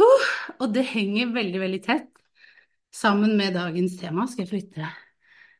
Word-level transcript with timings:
Og 0.00 0.72
det 0.74 0.86
henger 0.90 1.34
veldig, 1.34 1.60
veldig 1.62 1.82
tett 1.84 2.10
sammen 2.94 3.36
med 3.38 3.56
dagens 3.56 3.96
tema. 4.00 4.26
Skal 4.28 4.44
jeg 4.44 4.52
flytte 4.52 4.90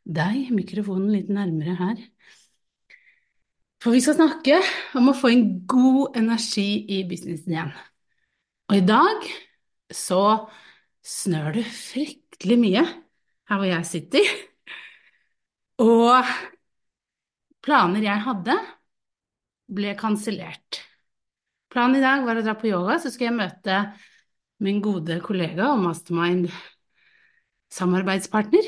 deg, 0.06 0.52
mikrofonen, 0.54 1.12
litt 1.14 1.32
nærmere 1.32 1.76
her? 1.78 2.04
For 3.82 3.94
vi 3.94 4.02
skal 4.02 4.16
snakke 4.18 4.60
om 4.98 5.10
å 5.10 5.16
få 5.16 5.30
en 5.32 5.44
god 5.68 6.16
energi 6.18 6.86
i 6.96 7.02
businessen 7.08 7.54
igjen. 7.54 7.74
Og 8.70 8.78
i 8.80 8.86
dag 8.86 9.26
så 9.94 10.22
snør 11.06 11.60
det 11.60 11.66
fryktelig 11.70 12.56
mye 12.58 12.82
her 12.82 13.60
hvor 13.60 13.68
jeg 13.68 13.86
sitter. 13.86 14.32
Og 15.84 16.32
planer 17.62 18.08
jeg 18.08 18.24
hadde, 18.24 18.56
ble 19.76 19.94
kansellert. 19.98 20.80
Planen 21.70 21.98
i 21.98 22.02
dag 22.02 22.24
var 22.26 22.38
å 22.38 22.44
dra 22.46 22.54
på 22.58 22.70
yoga, 22.70 22.96
så 23.02 23.10
skal 23.12 23.28
jeg 23.28 23.38
møte 23.38 23.80
min 24.64 24.78
gode 24.84 25.20
kollega 25.24 25.64
og 25.72 25.78
mastermind-samarbeidspartner, 25.84 28.64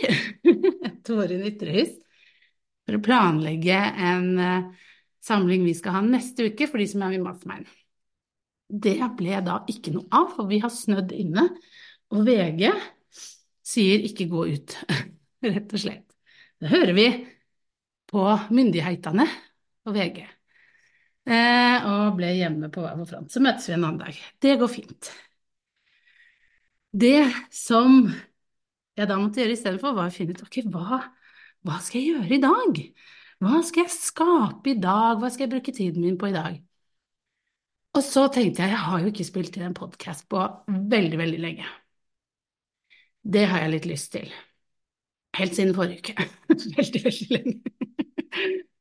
Torin 1.06 1.46
Ytrehus, 1.48 1.92
for 2.84 2.92
å 2.98 3.04
planlegge 3.04 3.78
en 3.78 4.40
uh, 4.40 4.64
samling 5.24 5.64
vi 5.66 5.74
skal 5.76 5.92
ha 5.98 6.02
neste 6.04 6.44
uke 6.48 6.66
for 6.68 6.78
de 6.80 6.86
som 6.90 7.02
er 7.04 7.10
med 7.16 7.26
mastermind. 7.26 7.66
Det 8.68 9.00
ble 9.16 9.40
da 9.44 9.64
ikke 9.70 9.92
noe 9.94 10.06
av, 10.12 10.26
for 10.36 10.44
vi 10.50 10.58
har 10.60 10.70
snødd 10.72 11.12
inne, 11.16 11.44
og 12.12 12.26
VG 12.26 12.62
sier 13.68 13.98
ikke 14.08 14.30
gå 14.32 14.40
ut, 14.54 14.68
rett 15.54 15.72
og 15.72 15.80
slett. 15.80 16.06
Det 16.58 16.68
hører 16.72 16.94
vi 16.96 17.08
på 18.08 18.24
myndighetene 18.50 19.26
og 19.86 19.94
VG. 19.94 20.24
Eh, 21.28 21.84
og 21.84 22.16
ble 22.16 22.32
hjemme 22.38 22.70
på 22.72 22.80
hver 22.82 22.96
vår 22.98 23.08
front. 23.10 23.32
Så 23.32 23.40
møtes 23.44 23.68
vi 23.68 23.74
en 23.76 23.84
annen 23.84 24.00
dag. 24.00 24.14
Det 24.40 24.56
går 24.60 24.70
fint. 24.72 25.10
Det 26.92 27.28
som 27.52 28.08
jeg 28.98 29.08
da 29.08 29.18
måtte 29.20 29.42
gjøre 29.42 29.54
istedenfor, 29.54 29.94
var 29.94 30.10
å 30.10 30.14
finne 30.14 30.34
ut 30.34 30.42
ok, 30.42 30.62
hva, 30.72 31.02
hva 31.66 31.80
skal 31.84 32.00
jeg 32.00 32.14
gjøre 32.14 32.34
i 32.34 32.42
dag? 32.42 32.80
Hva 33.44 33.60
skal 33.66 33.84
jeg 33.84 33.94
skape 33.94 34.72
i 34.72 34.78
dag? 34.82 35.20
Hva 35.20 35.30
skal 35.30 35.46
jeg 35.46 35.52
bruke 35.52 35.74
tiden 35.74 36.02
min 36.02 36.18
på 36.18 36.30
i 36.30 36.34
dag? 36.34 36.58
Og 37.98 38.04
så 38.04 38.26
tenkte 38.32 38.64
jeg 38.64 38.74
jeg 38.74 38.84
har 38.84 39.02
jo 39.02 39.10
ikke 39.12 39.26
spilt 39.26 39.56
inn 39.58 39.68
en 39.68 39.76
podkast 39.76 40.26
på 40.30 40.42
veldig, 40.68 41.18
veldig 41.20 41.40
lenge. 41.42 41.68
Det 43.22 43.44
har 43.50 43.64
jeg 43.64 43.74
litt 43.74 43.88
lyst 43.90 44.12
til. 44.14 44.30
Helt 45.38 45.54
siden 45.54 45.74
forrige 45.76 46.14
uke. 46.14 46.28
veldig, 46.78 47.02
veldig 47.04 47.28
lenge. 47.36 47.58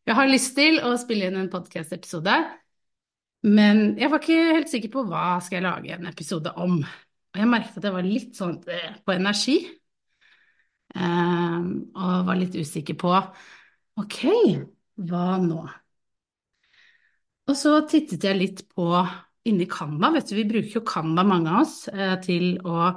jeg 0.08 0.18
har 0.20 0.32
lyst 0.32 0.56
til 0.58 0.80
å 0.86 0.94
spille 1.02 1.30
inn 1.30 1.40
en 1.40 1.52
podkast-episode, 1.52 2.38
men 3.48 3.84
jeg 4.00 4.10
var 4.12 4.24
ikke 4.24 4.56
helt 4.58 4.72
sikker 4.72 4.94
på 4.94 5.04
hva 5.10 5.26
skal 5.44 5.60
jeg 5.60 5.68
lage 5.68 5.98
en 5.98 6.10
episode 6.10 6.54
om. 6.58 6.80
Jeg 7.38 7.50
merket 7.50 7.78
at 7.80 7.88
jeg 7.88 7.96
var 7.96 8.08
litt 8.08 8.38
sånn 8.38 8.58
eh, 8.74 8.96
på 9.06 9.14
energi, 9.14 9.58
um, 10.98 11.68
og 11.94 12.26
var 12.28 12.40
litt 12.40 12.58
usikker 12.58 12.98
på 12.98 13.14
ok, 14.02 14.20
hva 15.08 15.28
nå? 15.44 15.62
Og 17.48 17.56
så 17.56 17.78
tittet 17.88 18.26
jeg 18.28 18.38
litt 18.38 18.66
på 18.74 18.90
inni 19.48 19.68
Canva, 19.72 20.12
vet 20.18 20.30
du, 20.30 20.36
vi 20.36 20.48
bruker 20.50 20.80
jo 20.80 20.86
Canva 20.88 21.24
mange 21.28 21.54
av 21.54 21.64
oss 21.64 21.88
eh, 21.88 22.18
til 22.24 22.58
å 22.68 22.92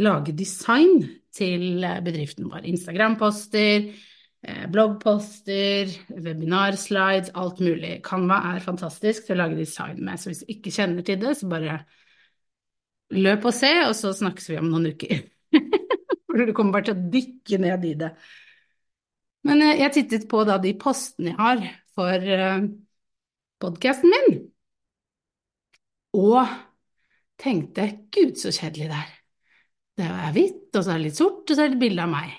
lage 0.00 0.34
design 0.36 1.02
til 1.34 1.84
eh, 1.84 2.00
bedriften 2.04 2.48
vår. 2.48 2.64
Instagram-poster, 2.70 3.90
eh, 4.46 4.64
bloggposter, 4.72 5.92
webinarslides, 6.16 7.34
alt 7.36 7.60
mulig. 7.64 7.98
Canva 8.06 8.40
er 8.54 8.64
fantastisk 8.64 9.28
til 9.28 9.36
å 9.36 9.42
lage 9.42 9.60
design 9.60 10.00
med, 10.00 10.20
så 10.20 10.32
hvis 10.32 10.44
du 10.44 10.54
ikke 10.56 10.72
kjenner 10.74 11.04
til 11.04 11.20
det, 11.20 11.36
så 11.38 11.50
bare 11.52 11.82
Løp 13.14 13.46
og 13.46 13.54
se, 13.54 13.70
og 13.86 13.94
så 13.96 14.12
snakkes 14.16 14.50
vi 14.50 14.58
om 14.58 14.70
noen 14.70 14.90
uker. 14.94 15.20
For 16.26 16.42
du 16.42 16.54
kommer 16.56 16.78
bare 16.78 16.88
til 16.88 16.96
å 16.96 17.10
dykke 17.14 17.60
ned 17.62 17.86
i 17.86 17.94
det. 18.00 18.10
Men 19.46 19.62
eh, 19.62 19.80
jeg 19.82 19.94
tittet 19.98 20.28
på 20.30 20.42
da 20.48 20.58
de 20.62 20.72
postene 20.80 21.34
jeg 21.34 21.38
har 21.38 21.64
for 21.94 22.24
uh, 22.26 22.64
podkasten 23.62 24.10
min, 24.10 24.38
og 26.18 26.40
tenkte 27.38 27.86
gud, 28.14 28.34
så 28.38 28.50
kjedelig 28.54 28.88
det 28.90 28.98
er. 28.98 29.12
Det 29.94 30.08
er 30.10 30.34
hvitt, 30.34 30.64
og 30.74 30.80
så 30.80 30.90
er 30.90 30.98
det 30.98 31.06
litt 31.06 31.20
sort, 31.20 31.44
og 31.46 31.54
så 31.54 31.62
er 31.62 31.70
det 31.70 31.76
et 31.76 31.84
bilde 31.84 32.02
av 32.02 32.10
meg. 32.10 32.34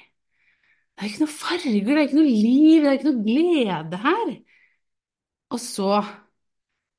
Det 0.95 1.03
er 1.03 1.09
ikke 1.11 1.23
noe 1.23 1.35
farger, 1.35 1.79
det 1.87 1.95
er 1.95 2.03
ikke 2.03 2.19
noe 2.19 2.33
liv, 2.33 2.83
det 2.83 2.89
er 2.89 2.99
ikke 2.99 3.09
noe 3.11 3.25
glede 3.25 4.01
her. 4.03 4.35
Og 5.55 5.61
så 5.61 5.89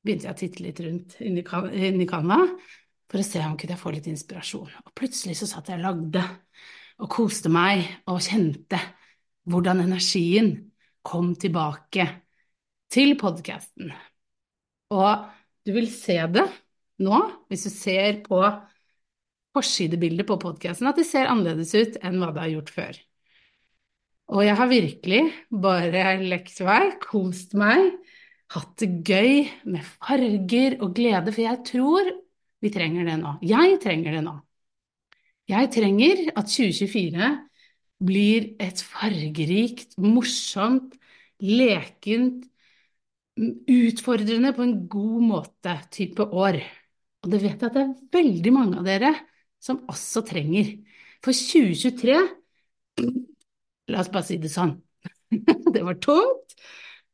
begynte 0.05 0.29
jeg 0.29 0.35
å 0.35 0.39
titte 0.39 0.65
litt 0.65 0.81
rundt 0.85 1.17
inni 1.21 2.09
Canva, 2.09 2.39
for 3.07 3.21
å 3.21 3.25
se 3.25 3.41
om 3.45 3.55
kunne 3.59 3.75
jeg 3.75 3.81
få 3.81 3.93
litt 3.95 4.09
inspirasjon. 4.11 4.69
Og 4.83 4.93
plutselig 4.97 5.37
så 5.39 5.49
satt 5.49 5.71
jeg 5.71 5.79
og 5.79 5.85
lagde 5.87 6.23
og 6.97 7.11
koste 7.13 7.51
meg 7.53 7.85
og 8.09 8.21
kjente 8.25 8.79
hvordan 9.47 9.85
energien 9.85 10.51
kom 11.07 11.33
tilbake 11.39 12.07
til 12.91 13.15
podkasten. 13.19 13.91
Og 14.91 15.27
du 15.67 15.73
vil 15.75 15.89
se 15.91 16.17
det 16.31 16.45
nå, 17.03 17.19
hvis 17.47 17.67
du 17.67 17.71
ser 17.71 18.21
på 18.25 18.41
forsidebildet 19.57 20.27
på 20.27 20.37
podkasten, 20.41 20.89
at 20.89 20.99
det 20.99 21.07
ser 21.07 21.29
annerledes 21.31 21.73
ut 21.75 21.99
enn 22.05 22.19
hva 22.21 22.31
det 22.33 22.43
har 22.43 22.53
gjort 22.55 22.73
før. 22.73 22.99
Og 24.27 24.43
jeg 24.43 24.59
har 24.59 24.69
virkelig 24.69 25.21
bare 25.63 26.05
lekt 26.19 26.59
vei, 26.59 26.83
kost 27.03 27.55
meg, 27.57 27.93
hatt 28.51 28.73
det 28.81 28.89
gøy 29.07 29.47
med 29.71 29.85
farger 29.87 30.77
og 30.83 30.95
glede, 30.95 31.31
for 31.31 31.43
jeg 31.45 31.63
tror 31.67 32.11
vi 32.63 32.71
trenger 32.73 33.07
det 33.07 33.17
nå. 33.21 33.37
Jeg 33.45 33.79
trenger 33.83 34.17
det 34.17 34.23
nå. 34.25 34.35
Jeg 35.47 35.69
trenger 35.71 36.23
at 36.35 36.49
2024 36.51 37.29
blir 38.07 38.49
et 38.61 38.81
fargerikt, 38.83 39.95
morsomt, 40.01 40.97
lekent, 41.41 42.45
utfordrende 43.69 44.51
på 44.57 44.65
en 44.65 44.75
god 44.89 45.21
måte 45.29 45.75
type 45.93 46.25
år. 46.25 46.59
Og 47.23 47.31
det 47.31 47.41
vet 47.43 47.61
jeg 47.61 47.69
at 47.69 47.77
det 47.77 47.83
er 47.83 47.95
veldig 48.17 48.53
mange 48.53 48.81
av 48.81 48.87
dere 48.87 49.13
som 49.63 49.83
også 49.91 50.23
trenger. 50.27 50.73
For 51.25 51.33
2023 51.35 52.17
La 53.87 54.01
oss 54.01 54.11
bare 54.11 54.27
si 54.27 54.37
det 54.41 54.51
sånn. 54.51 54.75
Det 55.75 55.83
var 55.83 55.97
tungt, 56.03 56.53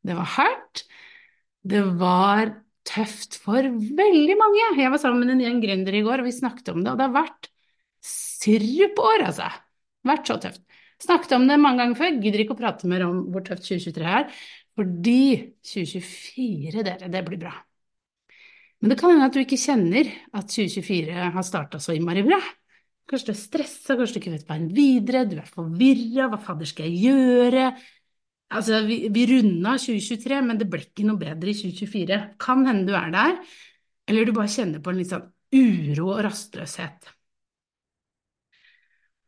det 0.06 0.14
var 0.14 0.28
hardt, 0.36 0.84
det 1.66 1.80
var 1.98 2.52
tøft 2.88 3.38
for 3.42 3.64
veldig 3.64 4.36
mange. 4.40 4.64
Jeg 4.80 4.92
var 4.92 5.00
sammen 5.02 5.24
med 5.24 5.34
en 5.34 5.44
gjeng 5.44 5.60
gründere 5.62 6.00
i 6.00 6.04
går, 6.06 6.22
og 6.22 6.28
vi 6.28 6.34
snakket 6.36 6.72
om 6.74 6.82
det, 6.82 6.92
og 6.92 7.00
det 7.00 7.08
har 7.08 7.14
vært 7.16 7.50
sirupår, 8.04 9.28
altså. 9.30 9.50
Vært 10.04 10.28
så 10.28 10.38
tøft. 10.42 10.64
Snakket 11.02 11.36
om 11.36 11.46
det 11.48 11.60
mange 11.60 11.82
ganger 11.82 11.98
før, 11.98 12.18
gidder 12.22 12.44
ikke 12.44 12.56
å 12.56 12.60
prate 12.60 12.88
mer 12.90 13.06
om 13.06 13.22
hvor 13.32 13.44
tøft 13.46 13.64
2023 13.66 14.10
er, 14.18 14.42
fordi 14.74 15.20
2024, 15.64 16.84
dere, 16.86 17.10
det 17.10 17.24
blir 17.26 17.40
bra. 17.40 17.54
Men 18.82 18.92
det 18.92 18.98
kan 19.00 19.14
hende 19.14 19.30
at 19.30 19.36
du 19.36 19.40
ikke 19.40 19.60
kjenner 19.60 20.10
at 20.36 20.50
2024 20.52 21.32
har 21.34 21.46
starta 21.46 21.80
så 21.80 21.94
innmari 21.96 22.24
bra. 22.26 22.40
Kanskje 23.08 23.30
du 23.30 23.34
er 23.34 23.40
stressa, 23.40 23.96
kanskje 23.96 24.16
du 24.16 24.20
ikke 24.22 24.32
vet 24.34 24.48
veien 24.48 24.70
videre, 24.76 25.24
du 25.28 25.38
er 25.40 25.48
forvirra, 25.48 26.28
hva 26.32 26.40
fader 26.40 26.68
skal 26.68 26.88
jeg 26.88 27.08
gjøre? 27.08 27.70
Altså, 28.52 28.80
vi, 28.86 29.00
vi 29.14 29.24
runda 29.30 29.76
2023, 29.80 30.40
men 30.46 30.60
det 30.60 30.68
ble 30.70 30.84
ikke 30.84 31.06
noe 31.08 31.20
bedre 31.20 31.50
i 31.50 31.56
2024. 31.58 32.20
Kan 32.42 32.66
hende 32.68 32.86
du 32.90 32.96
er 32.98 33.10
der, 33.14 33.38
eller 34.10 34.28
du 34.28 34.34
bare 34.36 34.52
kjenner 34.52 34.82
på 34.84 34.92
en 34.92 35.00
litt 35.00 35.12
sånn 35.12 35.28
uro 35.54 36.10
og 36.12 36.24
rastløshet. 36.26 37.14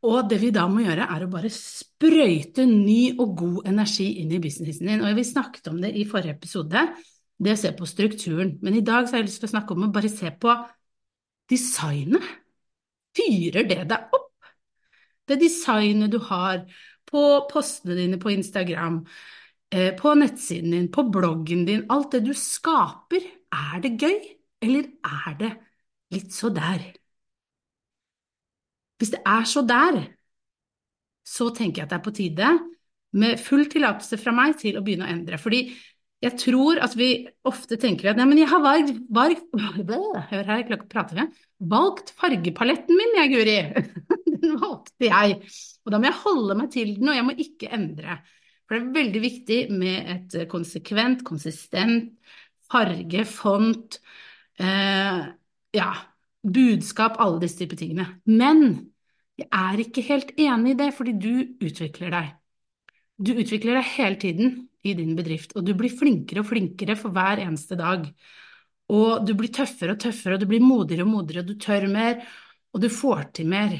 Og 0.06 0.28
det 0.30 0.38
vi 0.42 0.52
da 0.54 0.66
må 0.70 0.84
gjøre, 0.84 1.08
er 1.10 1.24
å 1.24 1.30
bare 1.32 1.50
sprøyte 1.50 2.66
ny 2.68 3.16
og 3.16 3.34
god 3.40 3.70
energi 3.72 4.06
inn 4.20 4.34
i 4.36 4.40
businessen 4.42 4.90
din. 4.90 5.02
Og 5.02 5.16
vi 5.18 5.24
snakket 5.26 5.70
om 5.72 5.80
det 5.82 5.94
i 5.96 6.04
forrige 6.08 6.36
episode, 6.36 6.84
det 7.42 7.54
å 7.56 7.60
se 7.60 7.72
på 7.76 7.88
strukturen. 7.88 8.54
Men 8.62 8.78
i 8.78 8.84
dag 8.86 9.06
så 9.06 9.16
har 9.16 9.24
jeg 9.24 9.30
lyst 9.30 9.42
til 9.42 9.50
å 9.50 9.54
snakke 9.56 9.74
om 9.74 9.88
å 9.88 9.94
bare 9.94 10.12
se 10.12 10.30
på 10.30 10.54
designet. 11.50 12.28
Fyrer 13.16 13.66
det 13.66 13.82
deg 13.90 14.14
opp? 14.14 14.52
Det 15.26 15.40
designet 15.40 16.12
du 16.12 16.20
har 16.28 16.62
på 17.06 17.22
postene 17.50 17.96
dine 17.98 18.18
på 18.22 18.32
Instagram, 18.34 19.00
eh, 19.72 19.92
på 19.98 20.14
nettsiden 20.18 20.74
din, 20.74 20.90
på 20.92 21.06
bloggen 21.12 21.64
din, 21.68 21.86
alt 21.92 22.12
det 22.16 22.24
du 22.26 22.32
skaper, 22.36 23.24
er 23.54 23.80
det 23.84 23.96
gøy, 24.00 24.20
eller 24.62 24.90
er 25.06 25.40
det 25.40 25.52
litt 26.14 26.32
så 26.34 26.50
der? 26.54 26.92
Hvis 28.98 29.12
det 29.12 29.20
er 29.28 29.44
så 29.44 29.62
der, 29.66 30.00
så 31.26 31.50
tenker 31.54 31.82
jeg 31.82 31.86
at 31.86 31.92
det 31.92 31.98
er 31.98 32.06
på 32.06 32.14
tide, 32.16 32.54
med 33.16 33.40
full 33.40 33.66
tillatelse 33.72 34.18
fra 34.20 34.32
meg, 34.36 34.56
til 34.60 34.78
å 34.78 34.82
begynne 34.84 35.06
å 35.06 35.12
endre. 35.12 35.38
Fordi 35.40 35.62
jeg 36.24 36.38
tror 36.40 36.80
at 36.84 36.94
vi 36.96 37.10
ofte 37.48 37.78
tenker 37.80 38.10
at 38.10 38.18
nei, 38.18 38.26
men 38.28 38.40
jeg 38.40 38.50
har 38.50 38.62
valgt, 38.64 39.00
valgt 39.12 39.44
Hør 40.30 40.50
her. 40.52 41.28
Valgt 41.72 42.12
fargepaletten 42.20 42.98
min, 42.98 43.16
jeg, 43.20 43.32
Guri. 43.34 43.58
Den 44.42 44.56
valgte 44.64 45.10
jeg. 45.10 45.38
Og 45.84 45.94
da 45.94 46.00
må 46.00 46.10
jeg 46.10 46.22
holde 46.24 46.58
meg 46.58 46.72
til 46.74 46.96
den, 46.98 47.12
og 47.12 47.18
jeg 47.18 47.28
må 47.28 47.36
ikke 47.46 47.70
endre. 47.76 48.18
For 48.66 48.74
det 48.74 48.82
er 48.82 48.96
veldig 48.96 49.22
viktig 49.22 49.60
med 49.70 50.10
et 50.16 50.36
konsekvent, 50.50 51.22
konsistent 51.26 52.16
farge, 52.70 53.24
font, 53.24 54.00
eh, 54.58 55.20
ja, 55.76 55.90
budskap, 56.42 57.20
alle 57.20 57.40
disse 57.42 57.58
typer 57.60 57.78
tingene. 57.78 58.06
Men 58.26 58.90
jeg 59.38 59.48
er 59.52 59.82
ikke 59.82 60.04
helt 60.06 60.32
enig 60.38 60.74
i 60.74 60.78
det, 60.80 60.92
fordi 60.96 61.14
du 61.20 61.66
utvikler 61.66 62.14
deg. 62.14 62.32
Du 63.16 63.32
utvikler 63.36 63.78
deg 63.78 63.92
hele 63.96 64.20
tiden 64.20 64.56
i 64.86 64.94
din 64.94 65.14
bedrift, 65.18 65.54
og 65.56 65.64
du 65.66 65.74
blir 65.74 65.92
flinkere 65.92 66.42
og 66.42 66.50
flinkere 66.50 66.96
for 66.98 67.14
hver 67.14 67.42
eneste 67.44 67.78
dag. 67.78 68.06
Og 68.92 69.26
du 69.26 69.34
blir 69.34 69.50
tøffere 69.50 69.96
og 69.96 70.02
tøffere, 70.02 70.36
og 70.36 70.44
du 70.44 70.48
blir 70.50 70.62
modigere 70.62 71.06
og 71.06 71.12
modigere, 71.12 71.42
og 71.42 71.50
du 71.50 71.58
tør 71.58 71.88
mer, 71.90 72.20
og 72.72 72.82
du 72.82 72.88
får 72.92 73.30
til 73.34 73.50
mer. 73.50 73.74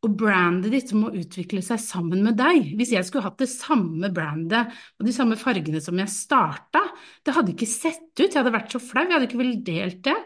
Og 0.00 0.14
brandet 0.16 0.72
ditt 0.72 0.92
må 0.96 1.10
utvikle 1.12 1.60
seg 1.64 1.80
sammen 1.82 2.22
med 2.24 2.38
deg. 2.40 2.70
Hvis 2.78 2.94
jeg 2.94 3.04
skulle 3.04 3.26
hatt 3.26 3.40
det 3.42 3.50
samme 3.52 4.08
brandet 4.16 4.72
og 4.96 5.04
de 5.04 5.12
samme 5.12 5.36
fargene 5.36 5.82
som 5.84 5.98
jeg 6.00 6.12
starta, 6.12 6.80
det 7.26 7.34
hadde 7.36 7.52
ikke 7.52 7.68
sett 7.68 8.06
ut, 8.16 8.24
jeg 8.24 8.38
hadde 8.38 8.54
vært 8.54 8.72
så 8.72 8.80
flau, 8.80 9.04
jeg 9.04 9.12
hadde 9.12 9.28
ikke 9.28 9.40
villet 9.42 9.66
delt 9.66 10.00
det. 10.08 10.16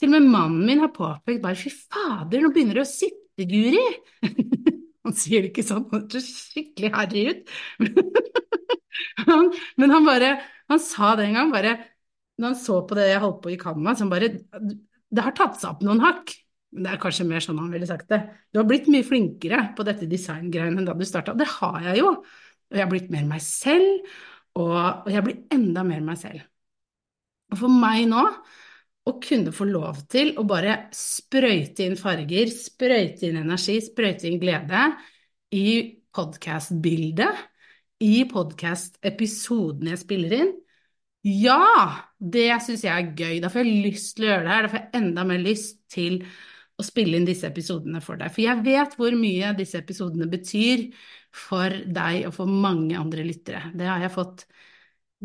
Til 0.00 0.10
og 0.10 0.16
med 0.16 0.32
mannen 0.32 0.66
min 0.66 0.82
har 0.82 0.90
påpekt 0.94 1.42
bare 1.44 1.58
fy 1.60 1.70
fader, 1.70 2.42
nå 2.42 2.50
begynner 2.50 2.80
det 2.80 2.86
å 2.86 2.90
sitte, 2.90 3.46
Guri. 3.46 3.84
han 5.06 5.14
sier 5.14 5.44
det 5.44 5.52
ikke 5.52 5.66
sånn, 5.70 5.86
han 5.92 6.08
ser 6.10 6.26
skikkelig 6.26 6.92
harry 6.96 7.24
ut. 7.30 7.54
Men 9.78 9.94
han 9.94 10.06
bare, 10.08 10.34
han 10.72 10.82
sa 10.82 11.14
det 11.18 11.28
en 11.28 11.38
gang, 11.38 11.54
bare 11.54 11.76
når 12.40 12.48
han 12.50 12.58
så 12.58 12.80
på 12.88 12.98
det 12.98 13.06
jeg 13.12 13.22
holdt 13.22 13.42
på 13.44 13.52
i 13.52 13.58
Canada, 13.60 13.94
så 13.94 14.06
han 14.06 14.12
bare 14.12 14.32
Det 15.12 15.22
har 15.22 15.34
tatt 15.36 15.60
seg 15.60 15.74
opp 15.74 15.82
noen 15.84 16.00
hakk. 16.02 16.32
Det 16.72 16.88
er 16.88 17.00
kanskje 17.00 17.26
mer 17.28 17.44
sånn 17.44 17.60
han 17.60 17.72
ville 17.72 17.88
sagt 17.88 18.08
det. 18.12 18.22
Du 18.52 18.60
har 18.60 18.68
blitt 18.68 18.88
mye 18.92 19.04
flinkere 19.04 19.60
på 19.76 19.84
dette 19.84 20.08
designgreiene 20.08 20.80
enn 20.80 20.88
da 20.88 20.94
du 20.96 21.04
starta. 21.04 21.34
Det 21.36 21.48
har 21.58 21.82
jeg 21.90 22.00
jo. 22.00 22.14
Og 22.16 22.78
jeg 22.78 22.86
har 22.86 22.90
blitt 22.92 23.10
mer 23.12 23.26
meg 23.28 23.42
selv, 23.44 24.14
og, 24.56 25.08
jeg 25.12 25.24
blir 25.26 25.40
enda 25.52 25.84
mer 25.84 26.00
meg 26.04 26.16
selv. 26.20 26.44
Og 27.52 27.60
for 27.60 27.72
meg 27.82 28.06
nå, 28.08 28.22
å 29.02 29.12
kunne 29.20 29.52
få 29.52 29.66
lov 29.68 30.04
til 30.12 30.32
å 30.40 30.44
bare 30.48 30.86
sprøyte 30.96 31.84
inn 31.84 31.98
farger, 32.00 32.52
sprøyte 32.54 33.28
inn 33.28 33.40
energi, 33.42 33.76
sprøyte 33.84 34.28
inn 34.30 34.40
glede 34.40 34.86
i 35.52 35.66
podkastbildet, 36.14 37.48
i 38.02 38.24
podkastepisoden 38.30 39.92
jeg 39.92 40.00
spiller 40.00 40.36
inn, 40.38 40.54
ja, 41.22 41.60
det 42.18 42.48
syns 42.64 42.82
jeg 42.82 42.92
er 42.92 43.12
gøy. 43.14 43.36
Da 43.42 43.50
får 43.52 43.62
jeg 43.62 43.82
lyst 43.84 44.16
til 44.16 44.26
å 44.26 44.30
gjøre 44.32 44.46
det 44.46 44.54
her. 44.54 44.64
Da 44.64 44.70
får 44.72 44.80
jeg 44.80 45.02
enda 45.02 45.24
mer 45.28 45.44
lyst 45.44 45.76
til 45.92 46.16
spille 46.86 47.18
inn 47.18 47.26
disse 47.28 47.48
episodene 47.48 48.02
for 48.04 48.20
deg. 48.20 48.32
For 48.34 48.44
jeg 48.44 48.64
vet 48.66 48.96
hvor 48.98 49.16
mye 49.18 49.52
disse 49.58 49.80
episodene 49.80 50.28
betyr 50.30 50.88
for 51.32 51.72
deg 51.86 52.28
og 52.28 52.36
for 52.36 52.50
mange 52.50 52.98
andre 52.98 53.24
lyttere. 53.26 53.64
Det 53.76 53.88
har 53.88 54.04
jeg 54.04 54.14
fått 54.14 54.46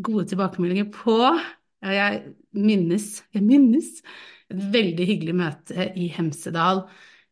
gode 0.08 0.26
tilbakemeldinger 0.30 0.90
på. 0.94 1.18
Jeg 1.84 2.22
minnes, 2.58 3.08
jeg 3.34 3.44
minnes 3.46 3.90
et 4.48 4.60
veldig 4.72 5.06
hyggelig 5.08 5.36
møte 5.38 5.88
i 5.98 6.08
Hemsedal 6.14 6.86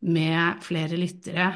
med 0.07 0.65
flere 0.65 0.99
lyttere 1.01 1.51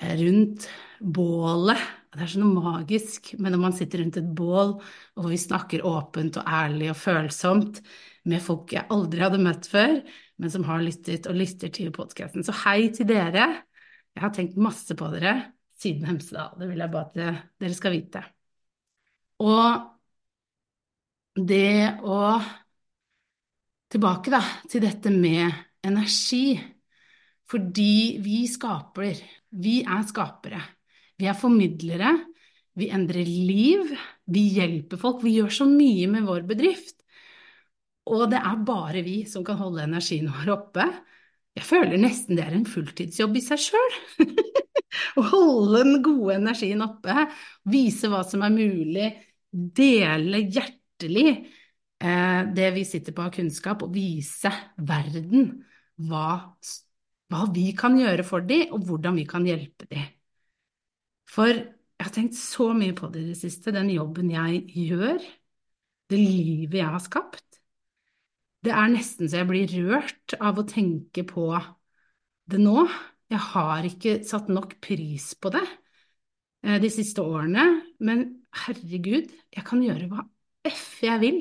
rundt 0.00 0.68
bålet. 1.00 1.88
Det 2.10 2.24
er 2.24 2.30
sånn 2.32 2.56
magisk, 2.56 3.34
men 3.38 3.54
når 3.54 3.60
man 3.62 3.74
sitter 3.76 4.02
rundt 4.02 4.16
et 4.18 4.30
bål 4.34 4.72
og 4.80 5.28
vi 5.30 5.38
snakker 5.38 5.84
åpent 5.86 6.40
og 6.40 6.48
ærlig 6.50 6.88
og 6.90 6.98
følsomt 6.98 7.78
med 8.30 8.42
folk 8.42 8.74
jeg 8.74 8.88
aldri 8.90 9.22
hadde 9.22 9.42
møtt 9.44 9.68
før, 9.70 10.00
men 10.40 10.52
som 10.52 10.64
har 10.68 10.82
lyttet 10.82 11.28
og 11.28 11.36
lytter 11.36 11.72
til 11.74 11.92
podkasten. 11.94 12.44
Så 12.46 12.54
hei 12.64 12.88
til 12.96 13.08
dere. 13.10 13.46
Jeg 14.16 14.24
har 14.24 14.32
tenkt 14.34 14.58
masse 14.60 14.96
på 14.96 15.10
dere 15.12 15.34
siden 15.80 16.08
Hemsedal. 16.08 16.56
Det 16.60 16.68
vil 16.70 16.80
jeg 16.80 16.92
bare 16.92 17.06
at 17.08 17.44
dere 17.60 17.76
skal 17.76 17.94
vite. 17.94 18.24
Og 19.44 19.86
det 21.40 22.00
å 22.04 22.20
Tilbake 23.90 24.30
da, 24.30 24.38
til 24.70 24.84
dette 24.84 25.10
med 25.10 25.50
energi. 25.82 26.54
Fordi 27.50 28.20
vi 28.22 28.44
skaper. 28.46 29.18
Vi 29.50 29.80
er 29.82 30.04
skapere. 30.06 30.60
Vi 31.18 31.26
er 31.26 31.34
formidlere. 31.34 32.12
Vi 32.78 32.86
endrer 32.94 33.26
liv. 33.26 33.90
Vi 34.30 34.44
hjelper 34.54 35.00
folk. 35.00 35.24
Vi 35.26 35.34
gjør 35.40 35.50
så 35.56 35.66
mye 35.66 36.06
med 36.12 36.28
vår 36.28 36.46
bedrift. 36.46 37.00
Og 38.10 38.26
det 38.32 38.40
er 38.42 38.64
bare 38.66 39.04
vi 39.06 39.22
som 39.30 39.44
kan 39.46 39.58
holde 39.60 39.84
energien 39.86 40.30
vår 40.32 40.52
oppe. 40.56 40.86
Jeg 41.58 41.66
føler 41.66 42.00
nesten 42.00 42.38
det 42.38 42.44
er 42.46 42.56
en 42.56 42.68
fulltidsjobb 42.68 43.38
i 43.38 43.44
seg 43.44 43.62
sjøl. 43.62 43.96
Å 45.18 45.24
holde 45.30 45.82
den 45.84 46.02
gode 46.04 46.36
energien 46.40 46.82
oppe, 46.84 47.26
vise 47.70 48.10
hva 48.10 48.22
som 48.26 48.42
er 48.46 48.54
mulig, 48.54 49.08
dele 49.50 50.42
hjertelig 50.46 51.26
eh, 51.30 52.40
det 52.54 52.68
vi 52.74 52.86
sitter 52.86 53.14
på 53.14 53.26
av 53.26 53.34
kunnskap, 53.34 53.84
og 53.86 53.94
vise 53.94 54.50
verden 54.86 55.52
hva, 56.10 56.30
hva 57.30 57.44
vi 57.54 57.70
kan 57.78 57.98
gjøre 57.98 58.26
for 58.26 58.46
dem, 58.46 58.70
og 58.74 58.86
hvordan 58.88 59.18
vi 59.20 59.26
kan 59.30 59.46
hjelpe 59.46 59.90
dem. 59.90 60.08
For 61.30 61.50
jeg 61.50 62.06
har 62.06 62.14
tenkt 62.14 62.38
så 62.38 62.70
mye 62.74 62.94
på 62.96 63.10
det 63.12 63.22
i 63.22 63.30
det 63.30 63.38
siste, 63.38 63.74
den 63.74 63.92
jobben 63.92 64.30
jeg 64.32 64.64
gjør, 64.88 65.22
det 66.10 66.18
livet 66.18 66.80
jeg 66.80 66.90
har 66.90 67.02
skapt. 67.04 67.49
Det 68.60 68.72
er 68.76 68.90
nesten 68.92 69.28
så 69.30 69.40
jeg 69.40 69.48
blir 69.48 69.70
rørt 69.86 70.34
av 70.36 70.58
å 70.60 70.66
tenke 70.68 71.24
på 71.28 71.46
det 72.50 72.60
nå. 72.60 72.84
Jeg 73.30 73.42
har 73.52 73.86
ikke 73.86 74.18
satt 74.26 74.50
nok 74.52 74.74
pris 74.82 75.30
på 75.40 75.52
det 75.54 75.64
eh, 76.66 76.76
de 76.82 76.90
siste 76.92 77.22
årene, 77.22 77.66
men 78.04 78.26
herregud, 78.66 79.30
jeg 79.54 79.66
kan 79.66 79.84
gjøre 79.84 80.10
hva 80.10 80.26
f 80.66 81.00
jeg 81.06 81.22
vil 81.22 81.40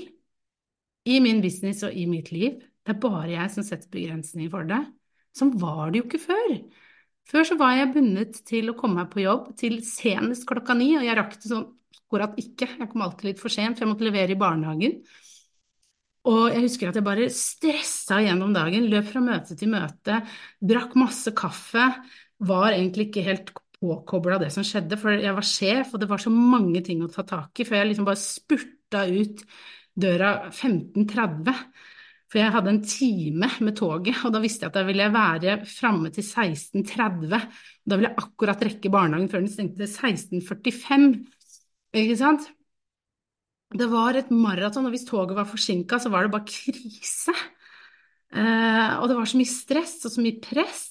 i 1.10 1.18
min 1.24 1.42
business 1.44 1.82
og 1.88 1.96
i 1.98 2.06
mitt 2.10 2.32
liv. 2.32 2.62
Det 2.86 2.96
er 2.96 3.02
bare 3.02 3.34
jeg 3.34 3.56
som 3.56 3.66
setter 3.66 3.92
begrensninger 3.92 4.52
for 4.54 4.70
det. 4.70 4.80
Sånn 5.36 5.52
var 5.60 5.90
det 5.92 6.02
jo 6.02 6.08
ikke 6.08 6.22
før. 6.24 6.54
Før 7.30 7.46
så 7.46 7.58
var 7.60 7.76
jeg 7.78 7.92
bundet 7.94 8.40
til 8.48 8.72
å 8.72 8.78
komme 8.78 9.04
meg 9.04 9.12
på 9.12 9.22
jobb 9.26 9.52
til 9.60 9.82
senest 9.86 10.48
klokka 10.50 10.78
ni, 10.78 10.94
og 10.98 11.06
jeg 11.06 11.18
rakk 11.20 11.36
det 11.36 11.52
sånn 11.52 11.68
akkurat 12.00 12.38
ikke. 12.42 12.70
Jeg 12.80 12.90
kom 12.90 13.04
alltid 13.06 13.28
litt 13.30 13.42
for 13.42 13.54
sent, 13.54 13.78
for 13.78 13.86
jeg 13.86 13.92
måtte 13.92 14.08
levere 14.08 14.34
i 14.34 14.40
barnehagen. 14.40 15.02
Og 16.28 16.50
jeg 16.52 16.66
husker 16.66 16.90
at 16.90 16.98
jeg 17.00 17.06
bare 17.06 17.30
stressa 17.32 18.20
gjennom 18.26 18.52
dagen, 18.56 18.90
løp 18.92 19.08
fra 19.08 19.22
møte 19.24 19.56
til 19.58 19.72
møte, 19.72 20.20
drakk 20.60 20.98
masse 21.00 21.32
kaffe, 21.38 21.86
var 22.44 22.74
egentlig 22.74 23.08
ikke 23.08 23.26
helt 23.26 23.54
påkobla 23.80 24.40
det 24.42 24.50
som 24.52 24.66
skjedde, 24.68 25.00
for 25.00 25.16
jeg 25.16 25.36
var 25.36 25.48
sjef, 25.48 25.94
og 25.94 26.02
det 26.02 26.10
var 26.12 26.22
så 26.22 26.32
mange 26.34 26.84
ting 26.86 27.04
å 27.04 27.12
ta 27.12 27.24
tak 27.28 27.62
i, 27.62 27.68
før 27.68 27.80
jeg 27.82 27.92
liksom 27.94 28.10
bare 28.10 28.20
spurta 28.20 29.06
ut 29.08 29.46
døra 30.00 30.34
15.30. 30.52 31.56
For 32.30 32.38
jeg 32.38 32.54
hadde 32.54 32.70
en 32.76 32.84
time 32.86 33.48
med 33.66 33.78
toget, 33.80 34.20
og 34.28 34.36
da 34.36 34.44
visste 34.44 34.68
jeg 34.68 34.70
at 34.70 34.78
da 34.78 34.86
ville 34.86 35.08
jeg 35.08 35.16
være 35.16 35.56
framme 35.66 36.12
til 36.14 36.28
16.30. 36.28 37.48
Da 37.90 37.98
ville 37.98 38.12
jeg 38.12 38.22
akkurat 38.22 38.62
rekke 38.68 38.92
barnehagen 38.94 39.32
før 39.32 39.42
den 39.42 39.54
stengte 39.56 39.88
16.45. 39.90 41.08
Ikke 41.98 42.20
sant? 42.20 42.46
Det 43.70 43.86
var 43.92 44.18
et 44.18 44.30
maraton, 44.34 44.88
og 44.88 44.94
hvis 44.96 45.06
toget 45.06 45.38
var 45.38 45.46
forsinka, 45.46 46.00
så 46.02 46.10
var 46.10 46.26
det 46.26 46.34
bare 46.34 46.50
krise. 46.50 47.36
Eh, 48.34 48.94
og 48.98 49.10
det 49.10 49.18
var 49.18 49.30
så 49.30 49.38
mye 49.38 49.50
stress 49.50 50.00
og 50.08 50.14
så 50.14 50.24
mye 50.26 50.40
press. 50.42 50.88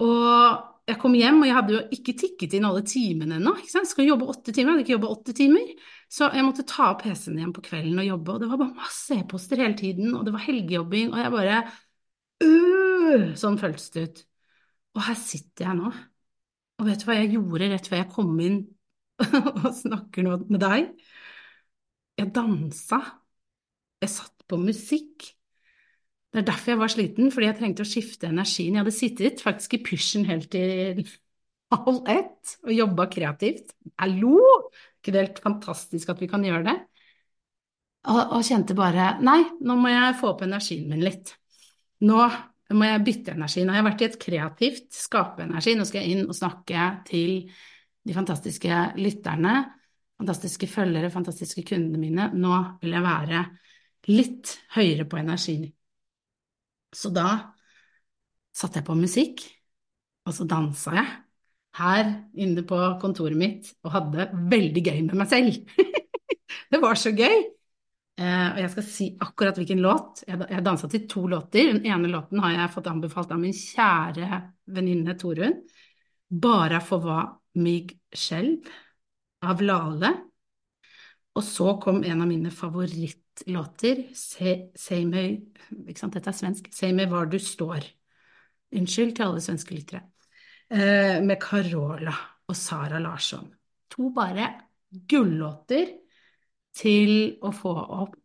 Og 0.00 0.90
jeg 0.90 0.98
kom 1.02 1.14
hjem, 1.14 1.42
og 1.42 1.48
jeg 1.48 1.56
hadde 1.56 1.74
jo 1.74 1.82
ikke 1.94 2.14
tikket 2.18 2.54
inn 2.56 2.66
alle 2.66 2.82
timene 2.86 3.38
ennå. 3.38 3.56
Skal 3.66 4.08
jobbe 4.08 4.28
åtte 4.30 4.54
timer, 4.54 4.72
jeg 4.72 4.76
hadde 4.76 4.86
ikke 4.86 4.96
jobba 4.96 5.12
åtte 5.14 5.34
timer. 5.36 5.74
Så 6.10 6.30
jeg 6.34 6.46
måtte 6.46 6.66
ta 6.66 6.88
opp 6.94 7.04
PC-en 7.04 7.38
igjen 7.38 7.54
på 7.54 7.64
kvelden 7.66 8.00
og 8.02 8.08
jobbe, 8.08 8.34
og 8.34 8.42
det 8.42 8.48
var 8.50 8.62
bare 8.62 8.78
masse 8.78 9.18
e-poster 9.18 9.62
hele 9.62 9.78
tiden, 9.78 10.14
og 10.18 10.24
det 10.26 10.34
var 10.34 10.46
helgejobbing, 10.46 11.12
og 11.12 11.22
jeg 11.22 11.34
bare 11.36 11.60
øh, 12.46 13.28
Sånn 13.38 13.58
føltes 13.60 13.90
det 13.94 14.06
ut. 14.06 14.24
Og 14.98 15.04
her 15.06 15.18
sitter 15.18 15.66
jeg 15.68 15.78
nå. 15.78 15.92
Og 16.80 16.88
vet 16.88 17.02
du 17.02 17.06
hva 17.06 17.18
jeg 17.18 17.32
gjorde 17.34 17.70
rett 17.74 17.88
før 17.90 18.00
jeg 18.00 18.12
kom 18.14 18.36
inn 18.42 18.60
og 19.66 19.72
snakker 19.76 20.26
nå 20.26 20.36
med 20.48 20.62
deg? 20.62 20.92
Jeg 22.20 22.32
dansa. 22.36 23.00
Jeg 24.00 24.12
satt 24.12 24.44
på 24.48 24.58
musikk. 24.60 25.30
Det 26.30 26.42
er 26.42 26.46
derfor 26.46 26.74
jeg 26.74 26.80
var 26.80 26.92
sliten, 26.92 27.32
fordi 27.32 27.48
jeg 27.48 27.58
trengte 27.58 27.84
å 27.84 27.88
skifte 27.88 28.28
energien. 28.28 28.76
Jeg 28.76 28.84
hadde 28.84 28.94
sittet 28.94 29.42
faktisk 29.42 29.74
i 29.74 29.82
pysjen 29.82 30.28
helt 30.28 30.50
til 30.52 31.02
halv 31.70 32.06
ett 32.10 32.54
og 32.66 32.72
jobba 32.74 33.08
kreativt. 33.10 33.74
Hallo! 33.98 34.36
ikke 35.00 35.14
det 35.14 35.22
helt 35.22 35.42
fantastisk 35.44 36.10
at 36.12 36.20
vi 36.20 36.28
kan 36.28 36.44
gjøre 36.44 36.66
det? 36.66 36.76
Og, 38.10 38.20
og 38.36 38.44
kjente 38.44 38.76
bare 38.76 39.14
Nei, 39.24 39.40
nå 39.64 39.76
må 39.80 39.88
jeg 39.92 40.16
få 40.20 40.34
opp 40.34 40.44
energien 40.44 40.88
min 40.90 41.04
litt. 41.04 41.34
Nå 42.04 42.20
må 42.76 42.86
jeg 42.86 43.04
bytte 43.06 43.34
energi. 43.34 43.64
Nå 43.64 43.72
har 43.72 43.80
jeg 43.80 43.88
vært 43.88 44.02
i 44.02 44.08
et 44.10 44.20
kreativt 44.20 44.88
skapeenergi. 44.96 45.74
Nå 45.76 45.88
skal 45.88 46.04
jeg 46.04 46.14
inn 46.14 46.28
og 46.28 46.36
snakke 46.36 46.86
til 47.08 47.34
de 48.06 48.16
fantastiske 48.16 48.84
lytterne, 49.00 49.54
fantastiske 50.20 50.68
følgere, 50.68 51.12
fantastiske 51.12 51.64
kundene 51.68 52.00
mine. 52.00 52.28
Nå 52.36 52.56
vil 52.82 52.96
jeg 52.96 53.06
være 53.06 53.44
litt 54.10 54.52
høyere 54.74 55.06
på 55.08 55.20
energi. 55.20 55.56
Så 56.92 57.12
da 57.14 57.30
satte 58.56 58.80
jeg 58.80 58.88
på 58.88 58.98
musikk, 58.98 59.44
og 60.26 60.34
så 60.36 60.46
dansa 60.48 60.94
jeg 60.98 61.10
her 61.78 62.08
inne 62.42 62.64
på 62.66 62.78
kontoret 63.00 63.38
mitt 63.38 63.68
og 63.86 63.94
hadde 63.94 64.26
veldig 64.50 64.82
gøy 64.82 65.00
med 65.06 65.16
meg 65.22 65.30
selv. 65.30 65.58
det 66.72 66.82
var 66.82 66.98
så 66.98 67.14
gøy! 67.14 67.46
Uh, 68.20 68.50
og 68.52 68.58
jeg 68.60 68.70
skal 68.74 68.84
si 68.84 69.06
akkurat 69.24 69.56
hvilken 69.56 69.80
låt. 69.80 70.24
Jeg, 70.26 70.42
jeg 70.50 70.64
dansa 70.66 70.90
til 70.92 71.06
to 71.08 71.22
låter. 71.30 71.70
Den 71.78 71.86
ene 71.88 72.10
låten 72.12 72.42
har 72.44 72.52
jeg 72.52 72.72
fått 72.74 72.90
anbefalt 72.90 73.30
av 73.32 73.40
min 73.40 73.54
kjære 73.56 74.42
venninne 74.76 75.14
Torunn. 75.16 75.56
Bara 76.28 76.82
for 76.84 77.06
hva 77.06 77.22
mig 77.62 77.94
skjelv 78.12 78.68
av 79.46 79.62
Lale. 79.64 80.10
Og 81.36 81.44
så 81.46 81.74
kom 81.82 82.02
en 82.04 82.24
av 82.24 82.28
mine 82.28 82.50
favorittlåter, 82.52 84.02
Se, 84.16 85.00
meg 85.06 85.60
Ikke 85.86 86.00
sant, 86.00 86.16
dette 86.16 86.32
er 86.32 86.36
svensk. 86.36 86.70
Se 86.74 86.90
meg 86.92 87.10
hvor 87.12 87.28
du 87.30 87.38
står. 87.38 87.86
Unnskyld 88.76 89.14
til 89.16 89.26
alle 89.26 89.42
svenske 89.44 89.74
lyttere. 89.74 90.02
Eh, 90.70 91.18
med 91.22 91.38
Carola 91.42 92.14
og 92.46 92.56
Sara 92.56 93.00
Larsson. 93.02 93.48
To 93.90 94.10
bare 94.14 94.52
gullåter 94.90 95.96
til 96.74 97.38
å 97.42 97.50
få 97.54 97.72
opp 97.74 98.16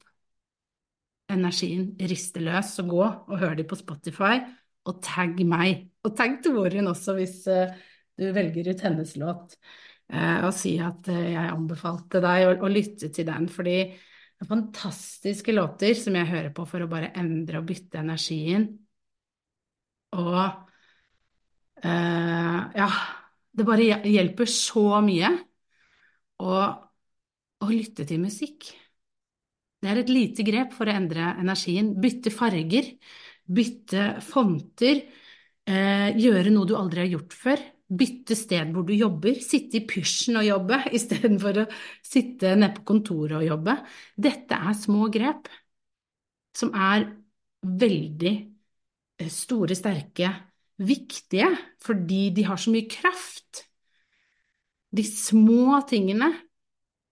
energien, 1.31 1.95
riste 2.05 2.41
løs 2.43 2.75
og 2.84 2.91
gå, 2.93 3.01
og 3.05 3.39
hør 3.41 3.55
de 3.57 3.65
på 3.65 3.77
Spotify, 3.79 4.38
og 4.86 5.01
tagg 5.01 5.41
meg. 5.48 5.88
Og 6.05 6.13
tagg 6.17 6.38
Torunn 6.45 6.91
også, 6.91 7.15
hvis 7.17 7.39
uh, 7.50 7.74
du 8.17 8.27
velger 8.36 8.69
ut 8.69 8.84
hennes 8.86 9.15
låt, 9.17 9.57
og 10.14 10.52
si 10.54 10.76
at 10.84 11.08
uh, 11.10 11.22
jeg 11.32 11.50
anbefalte 11.50 12.22
deg 12.24 12.46
å, 12.46 12.52
å, 12.66 12.70
lytte 12.70 13.10
til 13.14 13.26
den, 13.26 13.48
fordi 13.50 13.78
det 13.90 14.46
er 14.46 14.52
fantastiske 14.52 15.56
låter 15.56 15.96
som 15.98 16.16
jeg 16.20 16.30
hører 16.30 16.52
på 16.54 16.68
for 16.70 16.86
å 16.86 16.90
bare 16.92 17.14
endre 17.18 17.62
og 17.62 17.70
bytte 17.70 18.02
energien. 18.04 18.70
Og 20.16 20.62
ja, 21.86 22.88
det 23.54 23.66
bare 23.68 24.00
hjelper 24.10 24.50
så 24.50 25.02
mye 25.06 25.30
å, 26.42 26.56
å 27.62 27.68
lytte 27.70 28.08
til 28.08 28.24
musikk. 28.24 28.72
Det 29.86 29.92
er 29.92 30.02
et 30.02 30.10
lite 30.10 30.42
grep 30.42 30.74
for 30.74 30.90
å 30.90 30.96
endre 30.98 31.36
energien. 31.38 31.92
Bytte 32.02 32.32
farger, 32.34 32.88
bytte 33.46 34.16
fonter, 34.26 35.04
eh, 35.70 36.10
gjøre 36.18 36.50
noe 36.50 36.66
du 36.66 36.74
aldri 36.74 37.04
har 37.04 37.12
gjort 37.12 37.36
før. 37.38 37.62
Bytte 37.86 38.34
sted 38.34 38.72
hvor 38.74 38.86
du 38.88 38.96
jobber, 38.98 39.38
sitte 39.46 39.77
i 39.77 39.86
pysjen 39.86 40.39
og 40.39 40.48
jobbe 40.48 40.80
istedenfor 40.98 41.62
å 41.62 41.68
sitte 42.06 42.56
nede 42.58 42.74
på 42.80 42.88
kontoret 42.94 43.38
og 43.39 43.46
jobbe. 43.46 43.77
Dette 44.18 44.58
er 44.58 44.80
små 44.80 45.10
grep 45.13 45.51
som 46.56 46.72
er 46.74 47.06
veldig 47.65 48.34
eh, 49.22 49.32
store, 49.32 49.77
sterke, 49.77 50.32
viktige, 50.86 51.50
fordi 51.84 52.30
de 52.36 52.46
har 52.48 52.60
så 52.60 52.74
mye 52.74 52.89
kraft. 52.92 53.65
De 54.96 55.04
små 55.06 55.80
tingene 55.89 56.32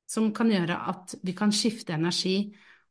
som 0.09 0.31
kan 0.35 0.51
gjøre 0.51 0.77
at 0.91 1.15
vi 1.25 1.35
kan 1.35 1.53
skifte 1.55 1.95
energi 1.95 2.37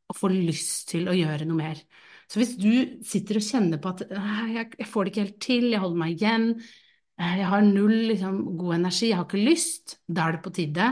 og 0.09 0.17
få 0.17 0.29
lyst 0.33 0.89
til 0.91 1.07
å 1.09 1.15
gjøre 1.15 1.47
noe 1.49 1.59
mer. 1.59 1.83
Så 2.29 2.39
hvis 2.39 2.55
du 2.59 2.71
sitter 3.05 3.39
og 3.39 3.45
kjenner 3.45 3.81
på 3.81 3.91
at 3.93 4.03
jeg 4.09 4.87
får 4.89 5.05
det 5.05 5.11
ikke 5.11 5.25
helt 5.25 5.39
til, 5.43 5.67
jeg 5.71 5.83
holder 5.83 6.01
meg 6.01 6.15
igjen, 6.17 6.47
jeg 7.19 7.47
har 7.49 7.65
null 7.65 7.95
liksom, 8.09 8.37
god 8.57 8.77
energi, 8.79 9.09
jeg 9.11 9.19
har 9.19 9.27
ikke 9.27 9.41
lyst, 9.41 9.97
da 10.07 10.27
er 10.27 10.37
det 10.37 10.43
på 10.45 10.53
tide 10.55 10.87